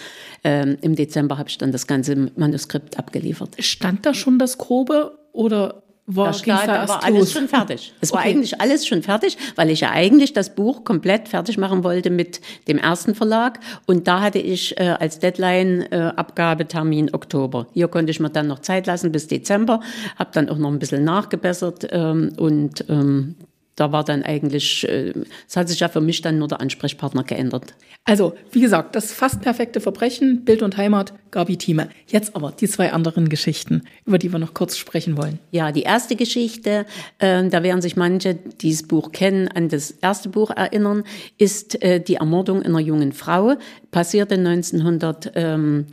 ähm, 0.45 0.77
im 0.83 0.97
Dezember 0.97 1.39
habe 1.39 1.49
ich 1.49 1.57
dann 1.57 1.73
das 1.73 1.87
ganze 1.87 2.31
Manuskript 2.37 2.99
abgeliefert. 2.99 3.57
Stand 3.61 4.05
da 4.05 4.13
schon 4.13 4.39
das 4.39 4.59
Grobe 4.59 5.17
oder 5.33 5.83
war, 6.09 6.33
da, 6.33 6.67
da 6.67 6.89
war 6.89 7.05
alles 7.05 7.33
schon 7.33 7.49
fertig. 7.49 7.93
Es 8.01 8.13
war 8.13 8.21
eigentlich 8.21 8.61
alles 8.61 8.87
schon 8.87 9.03
fertig, 9.03 9.37
weil 9.57 9.71
ich 9.71 9.81
ja 9.81 9.91
eigentlich 9.91 10.33
das 10.33 10.55
Buch 10.55 10.83
komplett 10.85 11.29
fertig 11.29 11.59
machen 11.59 11.85
wollte 11.85 12.11
mit 12.11 12.41
dem 12.67 12.79
ersten 12.79 13.15
Verlag. 13.15 13.61
Und 13.87 14.09
da 14.09 14.21
hatte 14.21 14.39
ich 14.39 14.79
äh, 14.81 14.97
als 14.99 15.19
Deadline 15.19 15.83
äh, 15.93 16.13
Abgabetermin 16.17 17.15
Oktober. 17.15 17.67
Hier 17.75 17.89
konnte 17.89 18.11
ich 18.11 18.21
mir 18.21 18.31
dann 18.31 18.47
noch 18.47 18.61
Zeit 18.61 18.87
lassen 18.87 19.13
bis 19.13 19.29
Dezember, 19.29 19.81
habe 20.17 20.31
dann 20.33 20.49
auch 20.49 20.59
noch 20.59 20.71
ein 20.71 20.79
bisschen 20.79 21.05
nachgebessert 21.05 21.87
ähm, 21.91 22.33
und 22.39 22.85
ähm, 22.89 23.37
da 23.79 23.93
war 23.93 24.03
dann 24.03 24.23
eigentlich, 24.25 24.89
äh, 24.89 25.13
es 25.47 25.57
hat 25.57 25.69
sich 25.69 25.81
ja 25.81 25.89
für 25.89 26.01
mich 26.01 26.21
dann 26.21 26.39
nur 26.39 26.49
der 26.49 26.61
Ansprechpartner 26.61 27.23
geändert. 27.23 27.75
Also, 28.05 28.35
wie 28.51 28.61
gesagt, 28.61 28.97
das 28.97 29.13
fast 29.13 29.41
perfekte 29.41 29.81
Verbrechen, 29.81 30.45
Bild 30.45 30.63
und 30.63 30.77
Heimat, 30.77 31.13
Gabi 31.31 31.57
Thieme. 31.57 31.89
Jetzt 32.07 32.35
aber 32.35 32.53
die 32.53 32.69
zwei 32.69 32.93
anderen 32.93 33.29
Geschichten, 33.29 33.83
über 34.05 34.19
die 34.19 34.33
wir 34.33 34.39
noch 34.39 34.55
kurz 34.55 34.77
sprechen 34.77 35.17
wollen. 35.17 35.39
Ja, 35.53 35.71
die 35.71 35.83
erste 35.83 36.17
Geschichte, 36.17 36.87
äh, 37.19 37.49
da 37.49 37.63
werden 37.63 37.83
sich 37.83 37.97
manche, 37.97 38.35
die 38.35 38.71
das 38.71 38.83
Buch 38.83 39.13
kennen, 39.13 39.47
an 39.49 39.69
das 39.69 39.93
erste 39.93 40.29
Buch 40.29 40.51
erinnern, 40.51 41.05
ist 41.37 41.81
äh, 41.83 42.01
die 42.01 42.17
Ermordung 42.17 42.63
einer 42.63 42.81
jungen 42.81 43.13
Frau, 43.13 43.55
passierte 43.91 44.35
1900. 44.35 45.33
Ähm, 45.37 45.87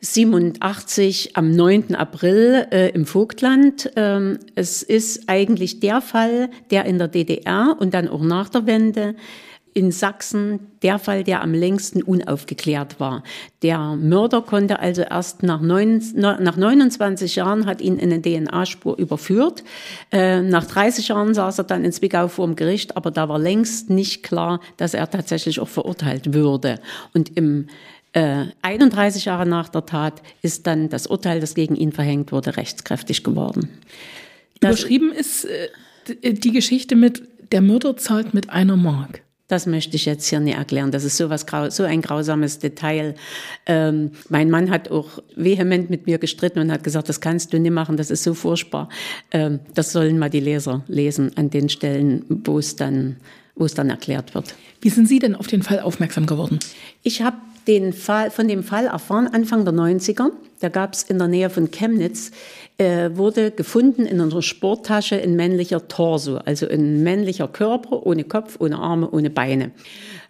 87 0.00 1.36
am 1.36 1.50
9. 1.50 1.94
April 1.94 2.66
äh, 2.70 2.90
im 2.90 3.04
Vogtland. 3.04 3.90
Ähm, 3.96 4.38
es 4.54 4.82
ist 4.82 5.28
eigentlich 5.28 5.80
der 5.80 6.00
Fall, 6.00 6.50
der 6.70 6.84
in 6.84 6.98
der 6.98 7.08
DDR 7.08 7.76
und 7.78 7.94
dann 7.94 8.08
auch 8.08 8.22
nach 8.22 8.48
der 8.48 8.66
Wende 8.66 9.16
in 9.74 9.92
Sachsen 9.92 10.72
der 10.82 10.98
Fall, 10.98 11.22
der 11.22 11.42
am 11.42 11.54
längsten 11.54 12.02
unaufgeklärt 12.02 12.98
war. 12.98 13.22
Der 13.62 13.96
Mörder 13.96 14.42
konnte 14.42 14.80
also 14.80 15.02
erst 15.02 15.42
nach, 15.42 15.60
neun, 15.60 16.02
nach 16.14 16.56
29 16.56 17.36
Jahren 17.36 17.66
hat 17.66 17.80
ihn 17.80 17.96
in 17.96 18.12
eine 18.12 18.20
DNA-Spur 18.20 18.98
überführt. 18.98 19.62
Äh, 20.10 20.42
nach 20.42 20.64
30 20.64 21.08
Jahren 21.08 21.34
saß 21.34 21.58
er 21.58 21.64
dann 21.64 21.84
in 21.84 21.92
Zwickau 21.92 22.26
vor 22.26 22.46
dem 22.46 22.56
Gericht, 22.56 22.96
aber 22.96 23.10
da 23.10 23.28
war 23.28 23.38
längst 23.38 23.88
nicht 23.88 24.24
klar, 24.24 24.60
dass 24.78 24.94
er 24.94 25.08
tatsächlich 25.10 25.60
auch 25.60 25.68
verurteilt 25.68 26.32
würde. 26.34 26.80
Und 27.14 27.36
im 27.36 27.68
31 28.14 29.22
äh, 29.22 29.26
Jahre 29.26 29.46
nach 29.46 29.68
der 29.68 29.86
Tat 29.86 30.22
ist 30.42 30.66
dann 30.66 30.88
das 30.88 31.06
Urteil, 31.06 31.40
das 31.40 31.54
gegen 31.54 31.76
ihn 31.76 31.92
verhängt 31.92 32.32
wurde, 32.32 32.56
rechtskräftig 32.56 33.22
geworden. 33.22 33.68
Das 34.60 34.80
Überschrieben 34.80 35.12
ist 35.12 35.44
äh, 35.44 36.32
die 36.32 36.52
Geschichte 36.52 36.96
mit 36.96 37.22
der 37.52 37.60
Mörder 37.60 37.96
zahlt 37.96 38.34
mit 38.34 38.50
einer 38.50 38.76
Mark. 38.76 39.22
Das 39.46 39.64
möchte 39.64 39.96
ich 39.96 40.04
jetzt 40.04 40.28
hier 40.28 40.40
nicht 40.40 40.58
erklären. 40.58 40.90
Das 40.90 41.04
ist 41.04 41.16
so, 41.16 41.30
was, 41.30 41.46
so 41.70 41.82
ein 41.84 42.02
grausames 42.02 42.58
Detail. 42.58 43.14
Ähm, 43.64 44.10
mein 44.28 44.50
Mann 44.50 44.70
hat 44.70 44.90
auch 44.90 45.22
vehement 45.36 45.88
mit 45.88 46.06
mir 46.06 46.18
gestritten 46.18 46.58
und 46.58 46.70
hat 46.70 46.84
gesagt, 46.84 47.08
das 47.08 47.22
kannst 47.22 47.54
du 47.54 47.58
nicht 47.58 47.72
machen, 47.72 47.96
das 47.96 48.10
ist 48.10 48.24
so 48.24 48.34
furchtbar. 48.34 48.90
Ähm, 49.30 49.60
das 49.74 49.92
sollen 49.92 50.18
mal 50.18 50.28
die 50.28 50.40
Leser 50.40 50.84
lesen 50.86 51.34
an 51.36 51.48
den 51.48 51.70
Stellen, 51.70 52.26
wo 52.28 52.58
es 52.58 52.76
dann, 52.76 53.16
wo 53.54 53.64
es 53.64 53.72
dann 53.72 53.88
erklärt 53.88 54.34
wird. 54.34 54.54
Wie 54.82 54.90
sind 54.90 55.08
Sie 55.08 55.18
denn 55.18 55.34
auf 55.34 55.46
den 55.46 55.62
Fall 55.62 55.80
aufmerksam 55.80 56.26
geworden? 56.26 56.58
Ich 57.02 57.22
habe 57.22 57.38
den 57.68 57.92
Fall, 57.92 58.30
von 58.30 58.48
dem 58.48 58.64
Fall 58.64 58.86
erfahren 58.86 59.28
Anfang 59.28 59.64
der 59.64 59.74
90er. 59.74 60.30
Da 60.60 60.70
gab 60.70 60.94
es 60.94 61.04
in 61.04 61.18
der 61.18 61.28
Nähe 61.28 61.50
von 61.50 61.70
Chemnitz, 61.70 62.32
äh, 62.78 63.10
wurde 63.14 63.50
gefunden 63.50 64.06
in 64.06 64.20
unserer 64.20 64.42
Sporttasche 64.42 65.20
ein 65.20 65.36
männlicher 65.36 65.86
Torso, 65.86 66.38
also 66.38 66.66
ein 66.66 67.02
männlicher 67.02 67.46
Körper 67.46 68.04
ohne 68.06 68.24
Kopf, 68.24 68.56
ohne 68.58 68.78
Arme, 68.78 69.10
ohne 69.10 69.30
Beine. 69.30 69.70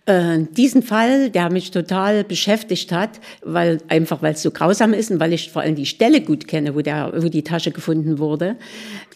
Äh, 0.08 0.46
diesen 0.56 0.82
Fall, 0.82 1.28
der 1.28 1.52
mich 1.52 1.70
total 1.70 2.24
beschäftigt 2.24 2.92
hat, 2.92 3.20
weil 3.42 3.76
einfach 3.88 4.22
weil 4.22 4.32
es 4.32 4.42
so 4.42 4.50
grausam 4.50 4.94
ist 4.94 5.10
und 5.10 5.20
weil 5.20 5.34
ich 5.34 5.52
vor 5.52 5.60
allem 5.60 5.74
die 5.74 5.84
Stelle 5.84 6.22
gut 6.22 6.48
kenne, 6.48 6.74
wo 6.74 6.80
der, 6.80 7.12
wo 7.14 7.28
die 7.28 7.44
Tasche 7.44 7.72
gefunden 7.72 8.18
wurde. 8.18 8.56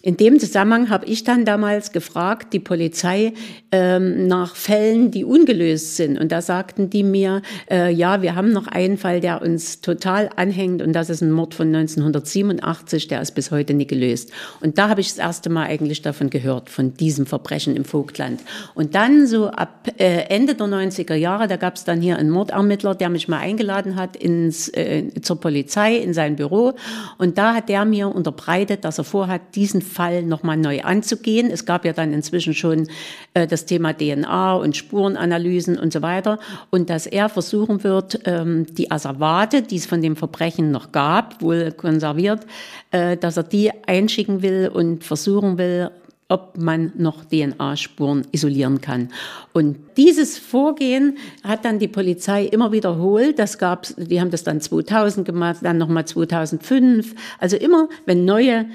In 0.03 0.19
dem 0.19 0.39
Zusammenhang 0.39 0.91
habe 0.91 1.07
ich 1.07 1.25
dann 1.25 1.47
damals 1.47 1.93
gefragt, 1.93 2.53
die 2.53 2.59
Polizei, 2.59 3.33
ähm, 3.71 4.27
nach 4.27 4.55
Fällen, 4.55 5.11
die 5.11 5.25
ungelöst 5.25 5.97
sind. 5.97 6.19
Und 6.19 6.31
da 6.31 6.43
sagten 6.43 6.91
die 6.91 7.05
mir, 7.05 7.41
äh, 7.71 7.91
ja, 7.91 8.21
wir 8.21 8.35
haben 8.35 8.53
noch 8.53 8.67
einen 8.67 8.99
Fall, 8.99 9.21
der 9.21 9.41
uns 9.41 9.81
total 9.81 10.29
anhängt 10.37 10.83
und 10.83 10.93
das 10.93 11.09
ist 11.09 11.23
ein 11.23 11.31
Mord 11.31 11.55
von 11.55 11.69
1987, 11.69 13.09
der 13.09 13.23
ist 13.23 13.31
bis 13.31 13.51
heute 13.51 13.73
nie 13.73 13.87
gelöst. 13.87 14.31
Und 14.61 14.77
da 14.77 14.91
habe 14.91 15.01
ich 15.01 15.09
das 15.09 15.19
erste 15.19 15.49
Mal 15.49 15.69
eigentlich 15.69 16.03
davon 16.03 16.29
gehört, 16.29 16.69
von 16.69 16.95
diesem 16.95 17.25
Verbrechen 17.25 17.77
im 17.77 17.87
Vogtland. 17.87 18.41
Und 18.75 18.95
dann 18.95 19.27
so 19.27 19.47
ab 19.47 19.89
äh, 19.99 20.25
Ende 20.29 20.55
der 20.55 20.82
90er 20.91 21.15
Jahre, 21.15 21.49
da 21.49 21.57
gab 21.57 21.77
es 21.77 21.85
dann 21.85 22.01
hier 22.01 22.17
einen 22.17 22.31
Mordermittler, 22.31 22.95
der 22.95 23.09
mich 23.09 23.29
mal 23.29 23.39
eingeladen 23.39 23.97
hat 23.97 24.17
ins, 24.17 24.69
äh, 24.69 25.11
zur 25.21 25.41
Polizei 25.41 25.97
in 25.97 26.15
sein 26.15 26.37
Büro. 26.37 26.75
Und 27.19 27.39
da 27.39 27.55
hat 27.55 27.69
der 27.69 27.85
mir 27.85 28.09
unterbreitet, 28.15 28.85
dass 28.85 28.99
er 28.99 29.05
vorhat, 29.05 29.55
diesen 29.55 29.83
Fall 29.83 30.23
nochmal 30.23 30.57
neu 30.57 30.83
anzugehen. 30.83 31.51
Es 31.51 31.65
gab 31.65 31.85
ja 31.85 31.93
dann 31.93 32.13
inzwischen 32.13 32.55
schon 32.55 32.89
äh, 33.35 33.47
das 33.47 33.67
Thema 33.67 33.93
DNA 33.93 34.55
und 34.55 34.77
Spurenanalysen 34.77 35.79
und 35.79 35.93
so 35.93 36.03
weiter. 36.03 36.39
Und 36.71 36.91
dass 36.91 37.07
er 37.07 37.29
versuchen 37.29 37.85
wird, 37.85 38.21
ähm, 38.25 38.67
die 38.75 38.91
Asservate, 38.91 39.63
die 39.63 39.77
es 39.77 39.87
von 39.87 40.03
dem 40.03 40.17
Verbrechen 40.17 40.71
noch 40.71 40.93
gab, 40.93 41.43
wohl 41.43 41.73
konserviert, 41.73 42.47
äh, 42.91 43.17
dass 43.17 43.37
er 43.37 43.45
die 43.45 43.71
einschicken 43.87 44.43
will 44.43 44.71
und 44.73 45.05
versuchen 45.05 45.59
will, 45.59 45.91
ob 46.29 46.57
man 46.57 46.93
noch 46.97 47.25
DNA-Spuren 47.25 48.27
isolieren 48.33 48.81
kann. 48.81 49.11
Und 49.53 49.77
dieses 49.97 50.39
Vorgehen 50.39 51.19
hat 51.45 51.65
dann 51.65 51.79
die 51.79 51.89
Polizei 51.89 52.45
immer 52.45 52.73
wiederholt. 52.73 53.39
Das 53.39 53.59
gab's, 53.59 53.95
die 53.97 54.21
haben 54.21 54.31
das 54.31 54.43
dann 54.43 54.61
2000 54.61 55.27
gemacht, 55.27 55.59
dann 55.63 55.79
nochmal 55.79 56.07
2005. 56.07 57.15
Also 57.39 57.57
immer, 57.57 57.89
wenn 58.07 58.25
neue 58.25 58.67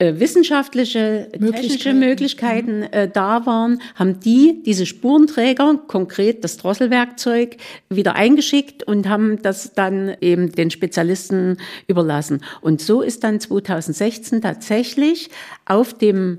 äh, 0.00 0.18
wissenschaftliche, 0.18 1.28
technische 1.30 1.92
Möglichkeiten 1.92 2.84
äh, 2.84 3.06
da 3.06 3.44
waren, 3.44 3.82
haben 3.94 4.18
die 4.18 4.62
diese 4.64 4.86
Spurenträger, 4.86 5.78
konkret 5.88 6.42
das 6.42 6.56
Drosselwerkzeug, 6.56 7.58
wieder 7.90 8.14
eingeschickt 8.14 8.82
und 8.82 9.10
haben 9.10 9.42
das 9.42 9.74
dann 9.74 10.16
eben 10.22 10.52
den 10.52 10.70
Spezialisten 10.70 11.58
überlassen. 11.86 12.42
Und 12.62 12.80
so 12.80 13.02
ist 13.02 13.24
dann 13.24 13.40
2016 13.40 14.40
tatsächlich 14.40 15.28
auf 15.66 15.92
dem 15.92 16.38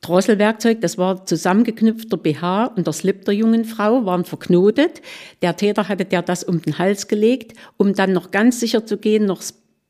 Drosselwerkzeug, 0.00 0.80
das 0.80 0.96
war 0.96 1.26
zusammengeknüpfter 1.26 2.16
BH 2.16 2.66
und 2.76 2.86
der 2.86 2.94
Slip 2.94 3.24
der 3.24 3.34
jungen 3.34 3.64
Frau 3.64 4.06
waren 4.06 4.24
verknotet. 4.24 5.02
Der 5.42 5.56
Täter 5.56 5.88
hatte 5.88 6.04
der 6.04 6.22
das 6.22 6.44
um 6.44 6.62
den 6.62 6.78
Hals 6.78 7.08
gelegt, 7.08 7.58
um 7.76 7.92
dann 7.94 8.12
noch 8.12 8.30
ganz 8.30 8.60
sicher 8.60 8.86
zu 8.86 8.98
gehen, 8.98 9.26
noch 9.26 9.42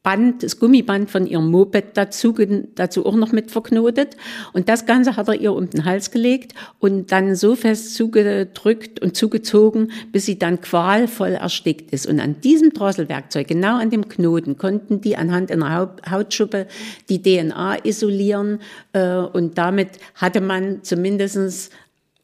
Band, 0.08 0.42
das 0.42 0.58
Gummiband 0.58 1.10
von 1.10 1.26
ihrem 1.26 1.50
Moped 1.50 1.94
dazu, 1.98 2.34
dazu 2.74 3.04
auch 3.04 3.14
noch 3.14 3.30
mit 3.30 3.50
verknotet. 3.50 4.16
Und 4.54 4.70
das 4.70 4.86
Ganze 4.86 5.16
hat 5.16 5.28
er 5.28 5.34
ihr 5.34 5.52
um 5.52 5.68
den 5.68 5.84
Hals 5.84 6.10
gelegt 6.10 6.54
und 6.78 7.12
dann 7.12 7.34
so 7.34 7.54
fest 7.54 7.94
zugedrückt 7.94 9.02
und 9.02 9.14
zugezogen, 9.14 9.92
bis 10.10 10.24
sie 10.24 10.38
dann 10.38 10.62
qualvoll 10.62 11.32
erstickt 11.32 11.92
ist. 11.92 12.06
Und 12.06 12.20
an 12.20 12.40
diesem 12.40 12.72
Drosselwerkzeug, 12.72 13.48
genau 13.48 13.76
an 13.76 13.90
dem 13.90 14.08
Knoten, 14.08 14.56
konnten 14.56 15.02
die 15.02 15.14
anhand 15.14 15.52
einer 15.52 15.94
Hautschuppe 16.10 16.68
die 17.10 17.20
DNA 17.20 17.84
isolieren. 17.84 18.60
Äh, 18.94 19.16
und 19.16 19.58
damit 19.58 19.90
hatte 20.14 20.40
man 20.40 20.82
zumindestens 20.84 21.68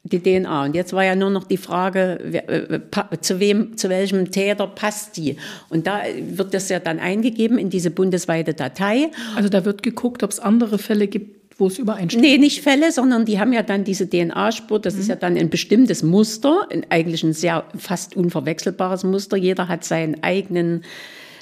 die 0.05 0.23
DNA. 0.23 0.65
Und 0.65 0.75
jetzt 0.75 0.93
war 0.93 1.03
ja 1.03 1.17
nur 1.17 1.31
noch 1.31 1.45
die 1.45 1.57
Frage, 1.57 2.21
äh, 2.21 3.19
zu 3.21 3.41
wem, 3.41 3.77
zu 3.77 3.89
welchem 3.89 4.31
Täter 4.31 4.67
passt 4.67 5.17
die? 5.17 5.37
Und 5.71 5.87
da 5.87 6.03
wird 6.21 6.53
das 6.53 6.69
ja 6.69 6.79
dann 6.79 6.99
eingegeben 6.99 7.59
in 7.59 7.71
diese 7.71 7.91
bundesweite 7.91 8.53
Datei. 8.53 9.11
Also 9.35 9.49
da 9.49 9.65
wird 9.65 9.83
geguckt, 9.83 10.23
ob 10.23 10.31
es 10.31 10.41
andere 10.41 10.79
Fälle 10.79 11.09
gibt, 11.09 11.59
wo 11.59 11.69
es 11.69 11.79
übereinstimmt. 11.79 12.23
Nee, 12.23 12.37
nicht 12.37 12.63
Fälle, 12.63 12.93
sondern 12.93 13.25
die 13.25 13.41
haben 13.41 13.55
ja 13.55 13.63
dann 13.63 13.85
diese 13.85 14.09
DNA-Spur, 14.09 14.79
das 14.79 14.95
mhm. 14.95 15.01
ist 15.01 15.09
ja 15.09 15.17
dann 15.17 15.39
ein 15.39 15.49
bestimmtes 15.49 16.03
Muster, 16.03 16.69
eigentlich 16.91 17.23
ein 17.23 17.33
sehr 17.33 17.65
fast 17.79 18.15
unverwechselbares 18.15 19.05
Muster. 19.05 19.37
Jeder 19.39 19.69
hat 19.69 19.85
seinen 19.85 20.23
eigenen 20.23 20.85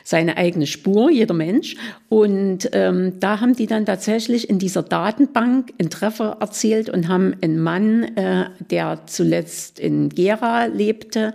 seine 0.04 0.37
eigene 0.37 0.66
Spur, 0.66 1.11
jeder 1.11 1.35
Mensch. 1.35 1.76
Und 2.09 2.71
ähm, 2.73 3.21
da 3.21 3.40
haben 3.40 3.54
die 3.54 3.66
dann 3.66 3.87
tatsächlich 3.87 4.49
in 4.50 4.59
dieser 4.59 4.82
Datenbank 4.82 5.73
einen 5.78 5.90
Treffer 5.90 6.37
erzielt 6.40 6.88
und 6.88 7.09
haben 7.09 7.35
einen 7.42 7.59
Mann, 7.59 8.16
äh, 8.16 8.47
der 8.71 9.06
zuletzt 9.06 9.78
in 9.78 10.09
Gera 10.09 10.66
lebte, 10.66 11.35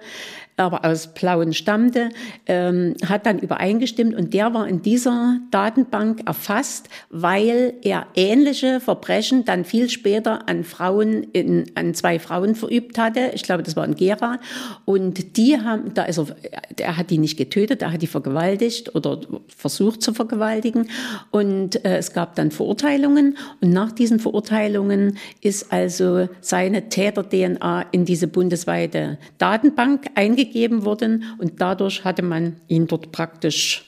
aber 0.58 0.84
aus 0.84 1.14
Plauen 1.14 1.54
stammte, 1.54 2.10
ähm, 2.48 2.96
hat 3.06 3.28
dann 3.28 3.38
übereingestimmt 3.38 4.16
und 4.16 4.34
der 4.34 4.56
war 4.56 4.68
in 4.68 4.82
dieser 4.82 5.40
Datenbank 5.52 6.28
erfasst, 6.28 6.90
weil 7.12 7.76
er 7.84 8.08
ähnliche 8.16 8.80
Verbrechen 8.80 9.46
dann 9.46 9.66
viel 9.66 9.88
später 9.90 10.50
an 10.50 10.64
Frauen, 10.64 11.24
in, 11.32 11.72
an 11.76 11.94
zwei 11.94 12.18
Frauen 12.18 12.56
verübt 12.56 12.98
hatte. 12.98 13.32
Ich 13.36 13.44
glaube, 13.44 13.62
das 13.62 13.76
war 13.76 13.86
in 13.86 13.96
Gera. 13.96 14.40
Und 14.84 15.38
die 15.38 15.62
haben, 15.62 15.94
da 15.94 16.04
ist 16.04 16.18
er, 16.18 16.36
er 16.80 16.98
hat 16.98 17.12
die 17.12 17.20
nicht 17.20 17.38
getötet, 17.38 17.84
er 17.84 17.94
hat 17.94 18.02
die 18.02 18.08
vergewaltigt 18.08 18.96
oder 18.96 19.22
versucht 19.56 20.02
zu 20.02 20.14
vergewaltigen. 20.14 20.90
Und 21.30 21.86
äh, 21.86 21.98
es 21.98 22.14
gab 22.14 22.34
dann 22.34 22.50
Verurteilungen. 22.50 23.38
Und 23.62 23.70
nach 23.70 23.92
diesen 23.92 24.20
Verurteilungen 24.20 25.20
ist 25.42 25.72
also 25.72 26.30
seine 26.42 26.90
Täter-DNA 26.90 27.86
in 27.92 28.06
diese 28.06 28.28
bundesweite 28.28 29.20
Datenbank 29.38 30.08
eingegangen 30.16 30.47
freigegeben 30.48 30.86
wurden 30.86 31.24
und 31.38 31.62
dadurch 31.62 32.04
hatte 32.04 32.22
man 32.22 32.58
ihn 32.68 32.88
dort 32.88 33.12
praktisch 33.12 33.86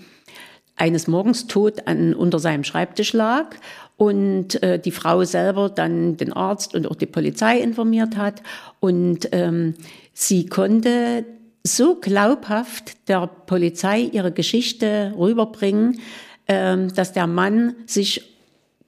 eines 0.80 1.08
Morgens 1.08 1.48
tot 1.48 1.88
an, 1.88 2.14
unter 2.14 2.40
seinem 2.40 2.64
Schreibtisch 2.64 3.14
lag 3.14 3.56
und 3.98 4.64
äh, 4.64 4.80
die 4.80 4.92
Frau 4.92 5.24
selber 5.26 5.70
dann 5.70 6.16
den 6.16 6.32
Arzt 6.32 6.74
und 6.74 6.88
auch 6.90 6.96
die 6.96 7.06
Polizei 7.06 7.60
informiert 7.60 8.16
hat. 8.16 8.42
Und 8.80 9.30
ähm, 9.34 9.76
sie 10.14 10.46
konnte 10.46 11.26
so 11.64 11.96
glaubhaft 11.96 13.10
der 13.10 13.28
Polizei 13.28 14.00
ihre 14.00 14.32
Geschichte 14.32 15.14
rüberbringen, 15.18 16.00
ähm, 16.48 16.94
dass 16.96 17.12
der 17.12 17.28
Mann 17.28 17.76
sich 17.86 18.24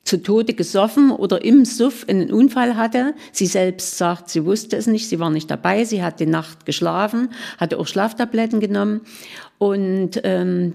zu 0.05 0.23
Tode 0.23 0.53
gesoffen 0.53 1.11
oder 1.11 1.43
im 1.43 1.65
Suff 1.65 2.05
einen 2.07 2.31
Unfall 2.31 2.75
hatte. 2.75 3.13
Sie 3.33 3.45
selbst 3.45 3.97
sagt, 3.97 4.29
sie 4.29 4.45
wusste 4.45 4.77
es 4.77 4.87
nicht, 4.87 5.09
sie 5.09 5.19
war 5.19 5.29
nicht 5.29 5.51
dabei, 5.51 5.83
sie 5.83 6.01
hat 6.01 6.19
die 6.19 6.25
Nacht 6.25 6.65
geschlafen, 6.65 7.29
hatte 7.57 7.77
auch 7.77 7.85
Schlaftabletten 7.85 8.61
genommen. 8.61 9.01
Und 9.57 10.21
ähm, 10.23 10.73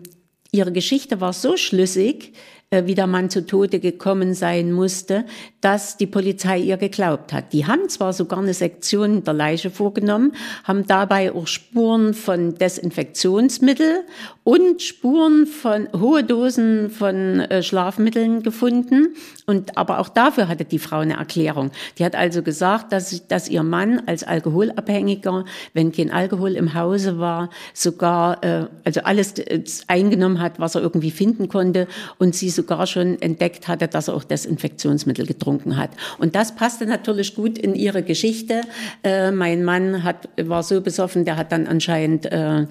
ihre 0.52 0.72
Geschichte 0.72 1.20
war 1.20 1.32
so 1.32 1.56
schlüssig, 1.56 2.32
äh, 2.70 2.86
wie 2.86 2.96
der 2.96 3.06
Mann 3.06 3.30
zu 3.30 3.46
Tode 3.46 3.78
gekommen 3.78 4.34
sein 4.34 4.72
musste, 4.72 5.24
dass 5.60 5.96
die 5.96 6.06
Polizei 6.06 6.58
ihr 6.58 6.76
geglaubt 6.76 7.32
hat. 7.32 7.52
Die 7.52 7.66
haben 7.66 7.88
zwar 7.88 8.12
sogar 8.12 8.40
eine 8.40 8.54
Sektion 8.54 9.22
der 9.22 9.34
Leiche 9.34 9.70
vorgenommen, 9.70 10.32
haben 10.64 10.84
dabei 10.84 11.32
auch 11.32 11.46
Spuren 11.46 12.12
von 12.12 12.56
Desinfektionsmittel 12.56 14.00
und 14.42 14.82
Spuren 14.82 15.46
von 15.46 15.88
hohe 15.92 16.24
Dosen 16.24 16.90
von 16.90 17.40
äh, 17.40 17.62
Schlafmitteln 17.62 18.42
gefunden. 18.42 19.14
Und 19.46 19.78
aber 19.78 20.00
auch 20.00 20.08
dafür 20.08 20.48
hatte 20.48 20.64
die 20.64 20.80
Frau 20.80 20.98
eine 20.98 21.18
Erklärung. 21.18 21.70
Die 21.98 22.04
hat 22.04 22.16
also 22.16 22.42
gesagt, 22.42 22.92
dass, 22.92 23.28
dass 23.28 23.48
ihr 23.48 23.62
Mann 23.62 24.02
als 24.06 24.24
Alkoholabhängiger, 24.24 25.44
wenn 25.72 25.92
kein 25.92 26.10
Alkohol 26.10 26.56
im 26.56 26.74
Hause 26.74 27.20
war, 27.20 27.50
sogar 27.74 28.42
äh, 28.42 28.66
also 28.84 29.02
alles 29.02 29.38
äh, 29.38 29.62
eingenommen 29.86 30.40
hat, 30.40 30.58
was 30.58 30.74
er 30.74 30.82
irgendwie 30.82 31.12
finden 31.12 31.48
konnte 31.48 31.86
und 32.18 32.34
sie 32.34 32.55
sogar 32.56 32.86
schon 32.86 33.20
entdeckt 33.22 33.68
hatte, 33.68 33.86
dass 33.86 34.08
er 34.08 34.14
auch 34.14 34.24
Desinfektionsmittel 34.24 35.26
getrunken 35.26 35.76
hat. 35.76 35.90
Und 36.18 36.34
das 36.34 36.54
passte 36.54 36.86
natürlich 36.86 37.34
gut 37.34 37.58
in 37.58 37.74
ihre 37.74 38.02
Geschichte. 38.02 38.62
Äh, 39.04 39.30
mein 39.30 39.62
Mann 39.64 40.02
hat, 40.02 40.28
war 40.36 40.62
so 40.62 40.80
besoffen, 40.80 41.24
der 41.24 41.36
hat 41.36 41.52
dann 41.52 41.66
anscheinend 41.66 42.26
äh, 42.26 42.66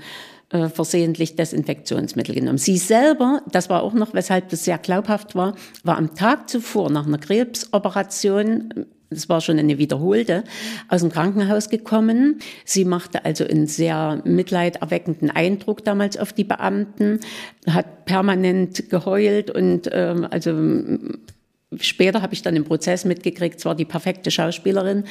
äh, 0.49 0.69
versehentlich 0.69 1.35
Desinfektionsmittel 1.35 2.35
genommen. 2.35 2.57
Sie 2.57 2.77
selber, 2.77 3.41
das 3.51 3.69
war 3.69 3.81
auch 3.81 3.93
noch, 3.93 4.13
weshalb 4.13 4.49
das 4.49 4.63
sehr 4.63 4.77
glaubhaft 4.77 5.35
war, 5.35 5.55
war 5.83 5.97
am 5.97 6.15
Tag 6.15 6.49
zuvor 6.49 6.91
nach 6.91 7.07
einer 7.07 7.17
Krebsoperation 7.17 8.85
das 9.09 9.29
war 9.29 9.41
schon 9.41 9.59
eine 9.59 9.77
wiederholte, 9.77 10.43
aus 10.89 11.01
dem 11.01 11.11
Krankenhaus 11.11 11.69
gekommen. 11.69 12.39
Sie 12.63 12.85
machte 12.85 13.25
also 13.25 13.45
einen 13.45 13.67
sehr 13.67 14.21
mitleiderweckenden 14.25 15.31
Eindruck 15.31 15.83
damals 15.83 16.17
auf 16.17 16.33
die 16.33 16.43
Beamten, 16.43 17.19
hat 17.67 18.05
permanent 18.05 18.89
geheult 18.89 19.51
und 19.51 19.89
ähm, 19.91 20.27
also 20.29 20.51
Später 21.79 22.21
habe 22.21 22.33
ich 22.35 22.43
dann 22.43 22.55
im 22.55 22.63
Prozess 22.63 23.05
mitgekriegt, 23.05 23.59
zwar 23.59 23.73
die 23.73 23.85
perfekte 23.85 24.29
Schauspielerin, 24.29 25.03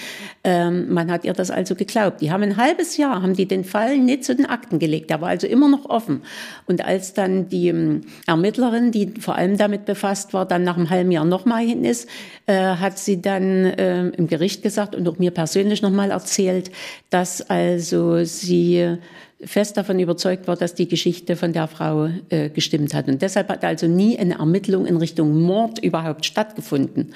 ähm, 0.44 0.92
man 0.92 1.10
hat 1.10 1.24
ihr 1.24 1.32
das 1.32 1.50
also 1.50 1.74
geglaubt. 1.74 2.20
Die 2.20 2.30
haben 2.30 2.44
ein 2.44 2.56
halbes 2.56 2.96
Jahr, 2.96 3.22
haben 3.22 3.34
die 3.34 3.46
den 3.46 3.64
Fall 3.64 3.98
nicht 3.98 4.24
zu 4.24 4.36
den 4.36 4.46
Akten 4.46 4.78
gelegt, 4.78 5.10
der 5.10 5.20
war 5.20 5.30
also 5.30 5.48
immer 5.48 5.68
noch 5.68 5.90
offen. 5.90 6.22
Und 6.66 6.84
als 6.84 7.12
dann 7.12 7.48
die 7.48 7.68
ähm, 7.68 8.02
Ermittlerin, 8.28 8.92
die 8.92 9.14
vor 9.18 9.34
allem 9.34 9.58
damit 9.58 9.84
befasst 9.84 10.32
war, 10.32 10.46
dann 10.46 10.62
nach 10.62 10.76
einem 10.76 10.90
halben 10.90 11.10
Jahr 11.10 11.24
nochmal 11.24 11.66
hin 11.66 11.84
ist, 11.84 12.08
äh, 12.46 12.54
hat 12.54 12.98
sie 12.98 13.20
dann 13.20 13.66
äh, 13.66 14.08
im 14.10 14.28
Gericht 14.28 14.62
gesagt 14.62 14.94
und 14.94 15.08
auch 15.08 15.18
mir 15.18 15.32
persönlich 15.32 15.82
nochmal 15.82 16.12
erzählt, 16.12 16.70
dass 17.10 17.50
also 17.50 18.22
sie 18.22 18.98
fest 19.46 19.76
davon 19.76 19.98
überzeugt 19.98 20.46
war, 20.48 20.56
dass 20.56 20.74
die 20.74 20.88
Geschichte 20.88 21.36
von 21.36 21.52
der 21.52 21.68
Frau 21.68 22.08
äh, 22.28 22.50
gestimmt 22.50 22.94
hat. 22.94 23.08
Und 23.08 23.22
deshalb 23.22 23.48
hat 23.48 23.64
also 23.64 23.86
nie 23.86 24.18
eine 24.18 24.38
Ermittlung 24.38 24.86
in 24.86 24.96
Richtung 24.96 25.40
Mord 25.40 25.78
überhaupt 25.82 26.26
stattgefunden. 26.26 27.14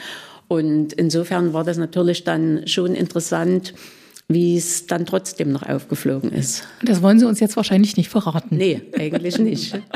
Und 0.48 0.94
insofern 0.94 1.52
war 1.52 1.64
das 1.64 1.76
natürlich 1.76 2.24
dann 2.24 2.66
schon 2.66 2.94
interessant, 2.94 3.74
wie 4.28 4.58
es 4.58 4.86
dann 4.86 5.06
trotzdem 5.06 5.52
noch 5.52 5.62
aufgeflogen 5.62 6.30
ist. 6.32 6.68
Das 6.82 7.00
wollen 7.00 7.18
Sie 7.18 7.24
uns 7.24 7.40
jetzt 7.40 7.56
wahrscheinlich 7.56 7.96
nicht 7.96 8.10
verraten. 8.10 8.56
Nee, 8.56 8.82
eigentlich 8.98 9.38
nicht. 9.38 9.80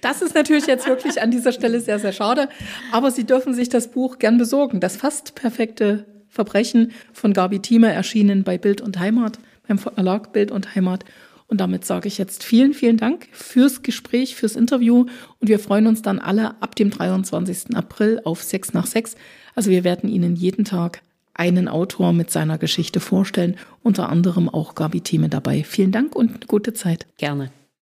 Das 0.00 0.22
ist 0.22 0.34
natürlich 0.34 0.66
jetzt 0.66 0.88
wirklich 0.88 1.22
an 1.22 1.30
dieser 1.30 1.52
Stelle 1.52 1.80
sehr, 1.80 1.98
sehr 1.98 2.12
schade. 2.12 2.48
Aber 2.92 3.10
Sie 3.12 3.24
dürfen 3.24 3.54
sich 3.54 3.68
das 3.68 3.88
Buch 3.88 4.18
gern 4.18 4.36
besorgen. 4.36 4.80
Das 4.80 4.96
fast 4.96 5.36
perfekte 5.36 6.04
Verbrechen 6.28 6.92
von 7.12 7.32
Gabi 7.32 7.60
Thieme 7.60 7.92
erschienen 7.92 8.42
bei 8.42 8.58
Bild 8.58 8.80
und 8.80 8.98
Heimat, 8.98 9.38
beim 9.66 9.78
Verlag 9.78 10.32
Bild 10.32 10.50
und 10.50 10.74
Heimat. 10.74 11.04
Und 11.48 11.60
damit 11.60 11.84
sage 11.84 12.08
ich 12.08 12.18
jetzt 12.18 12.44
vielen, 12.44 12.74
vielen 12.74 12.98
Dank 12.98 13.26
fürs 13.32 13.82
Gespräch, 13.82 14.36
fürs 14.36 14.54
Interview. 14.54 15.06
Und 15.40 15.48
wir 15.48 15.58
freuen 15.58 15.86
uns 15.86 16.02
dann 16.02 16.18
alle 16.18 16.60
ab 16.62 16.76
dem 16.76 16.90
23. 16.90 17.74
April 17.74 18.20
auf 18.24 18.42
6 18.42 18.74
nach 18.74 18.86
6. 18.86 19.16
Also 19.54 19.70
wir 19.70 19.82
werden 19.82 20.10
Ihnen 20.10 20.36
jeden 20.36 20.64
Tag 20.64 21.00
einen 21.34 21.68
Autor 21.68 22.12
mit 22.12 22.30
seiner 22.30 22.58
Geschichte 22.58 23.00
vorstellen, 23.00 23.56
unter 23.82 24.08
anderem 24.08 24.48
auch 24.48 24.74
Gabi 24.74 25.00
Thieme 25.00 25.28
dabei. 25.28 25.64
Vielen 25.64 25.92
Dank 25.92 26.14
und 26.14 26.48
gute 26.48 26.74
Zeit. 26.74 27.06
Gerne. 27.16 27.50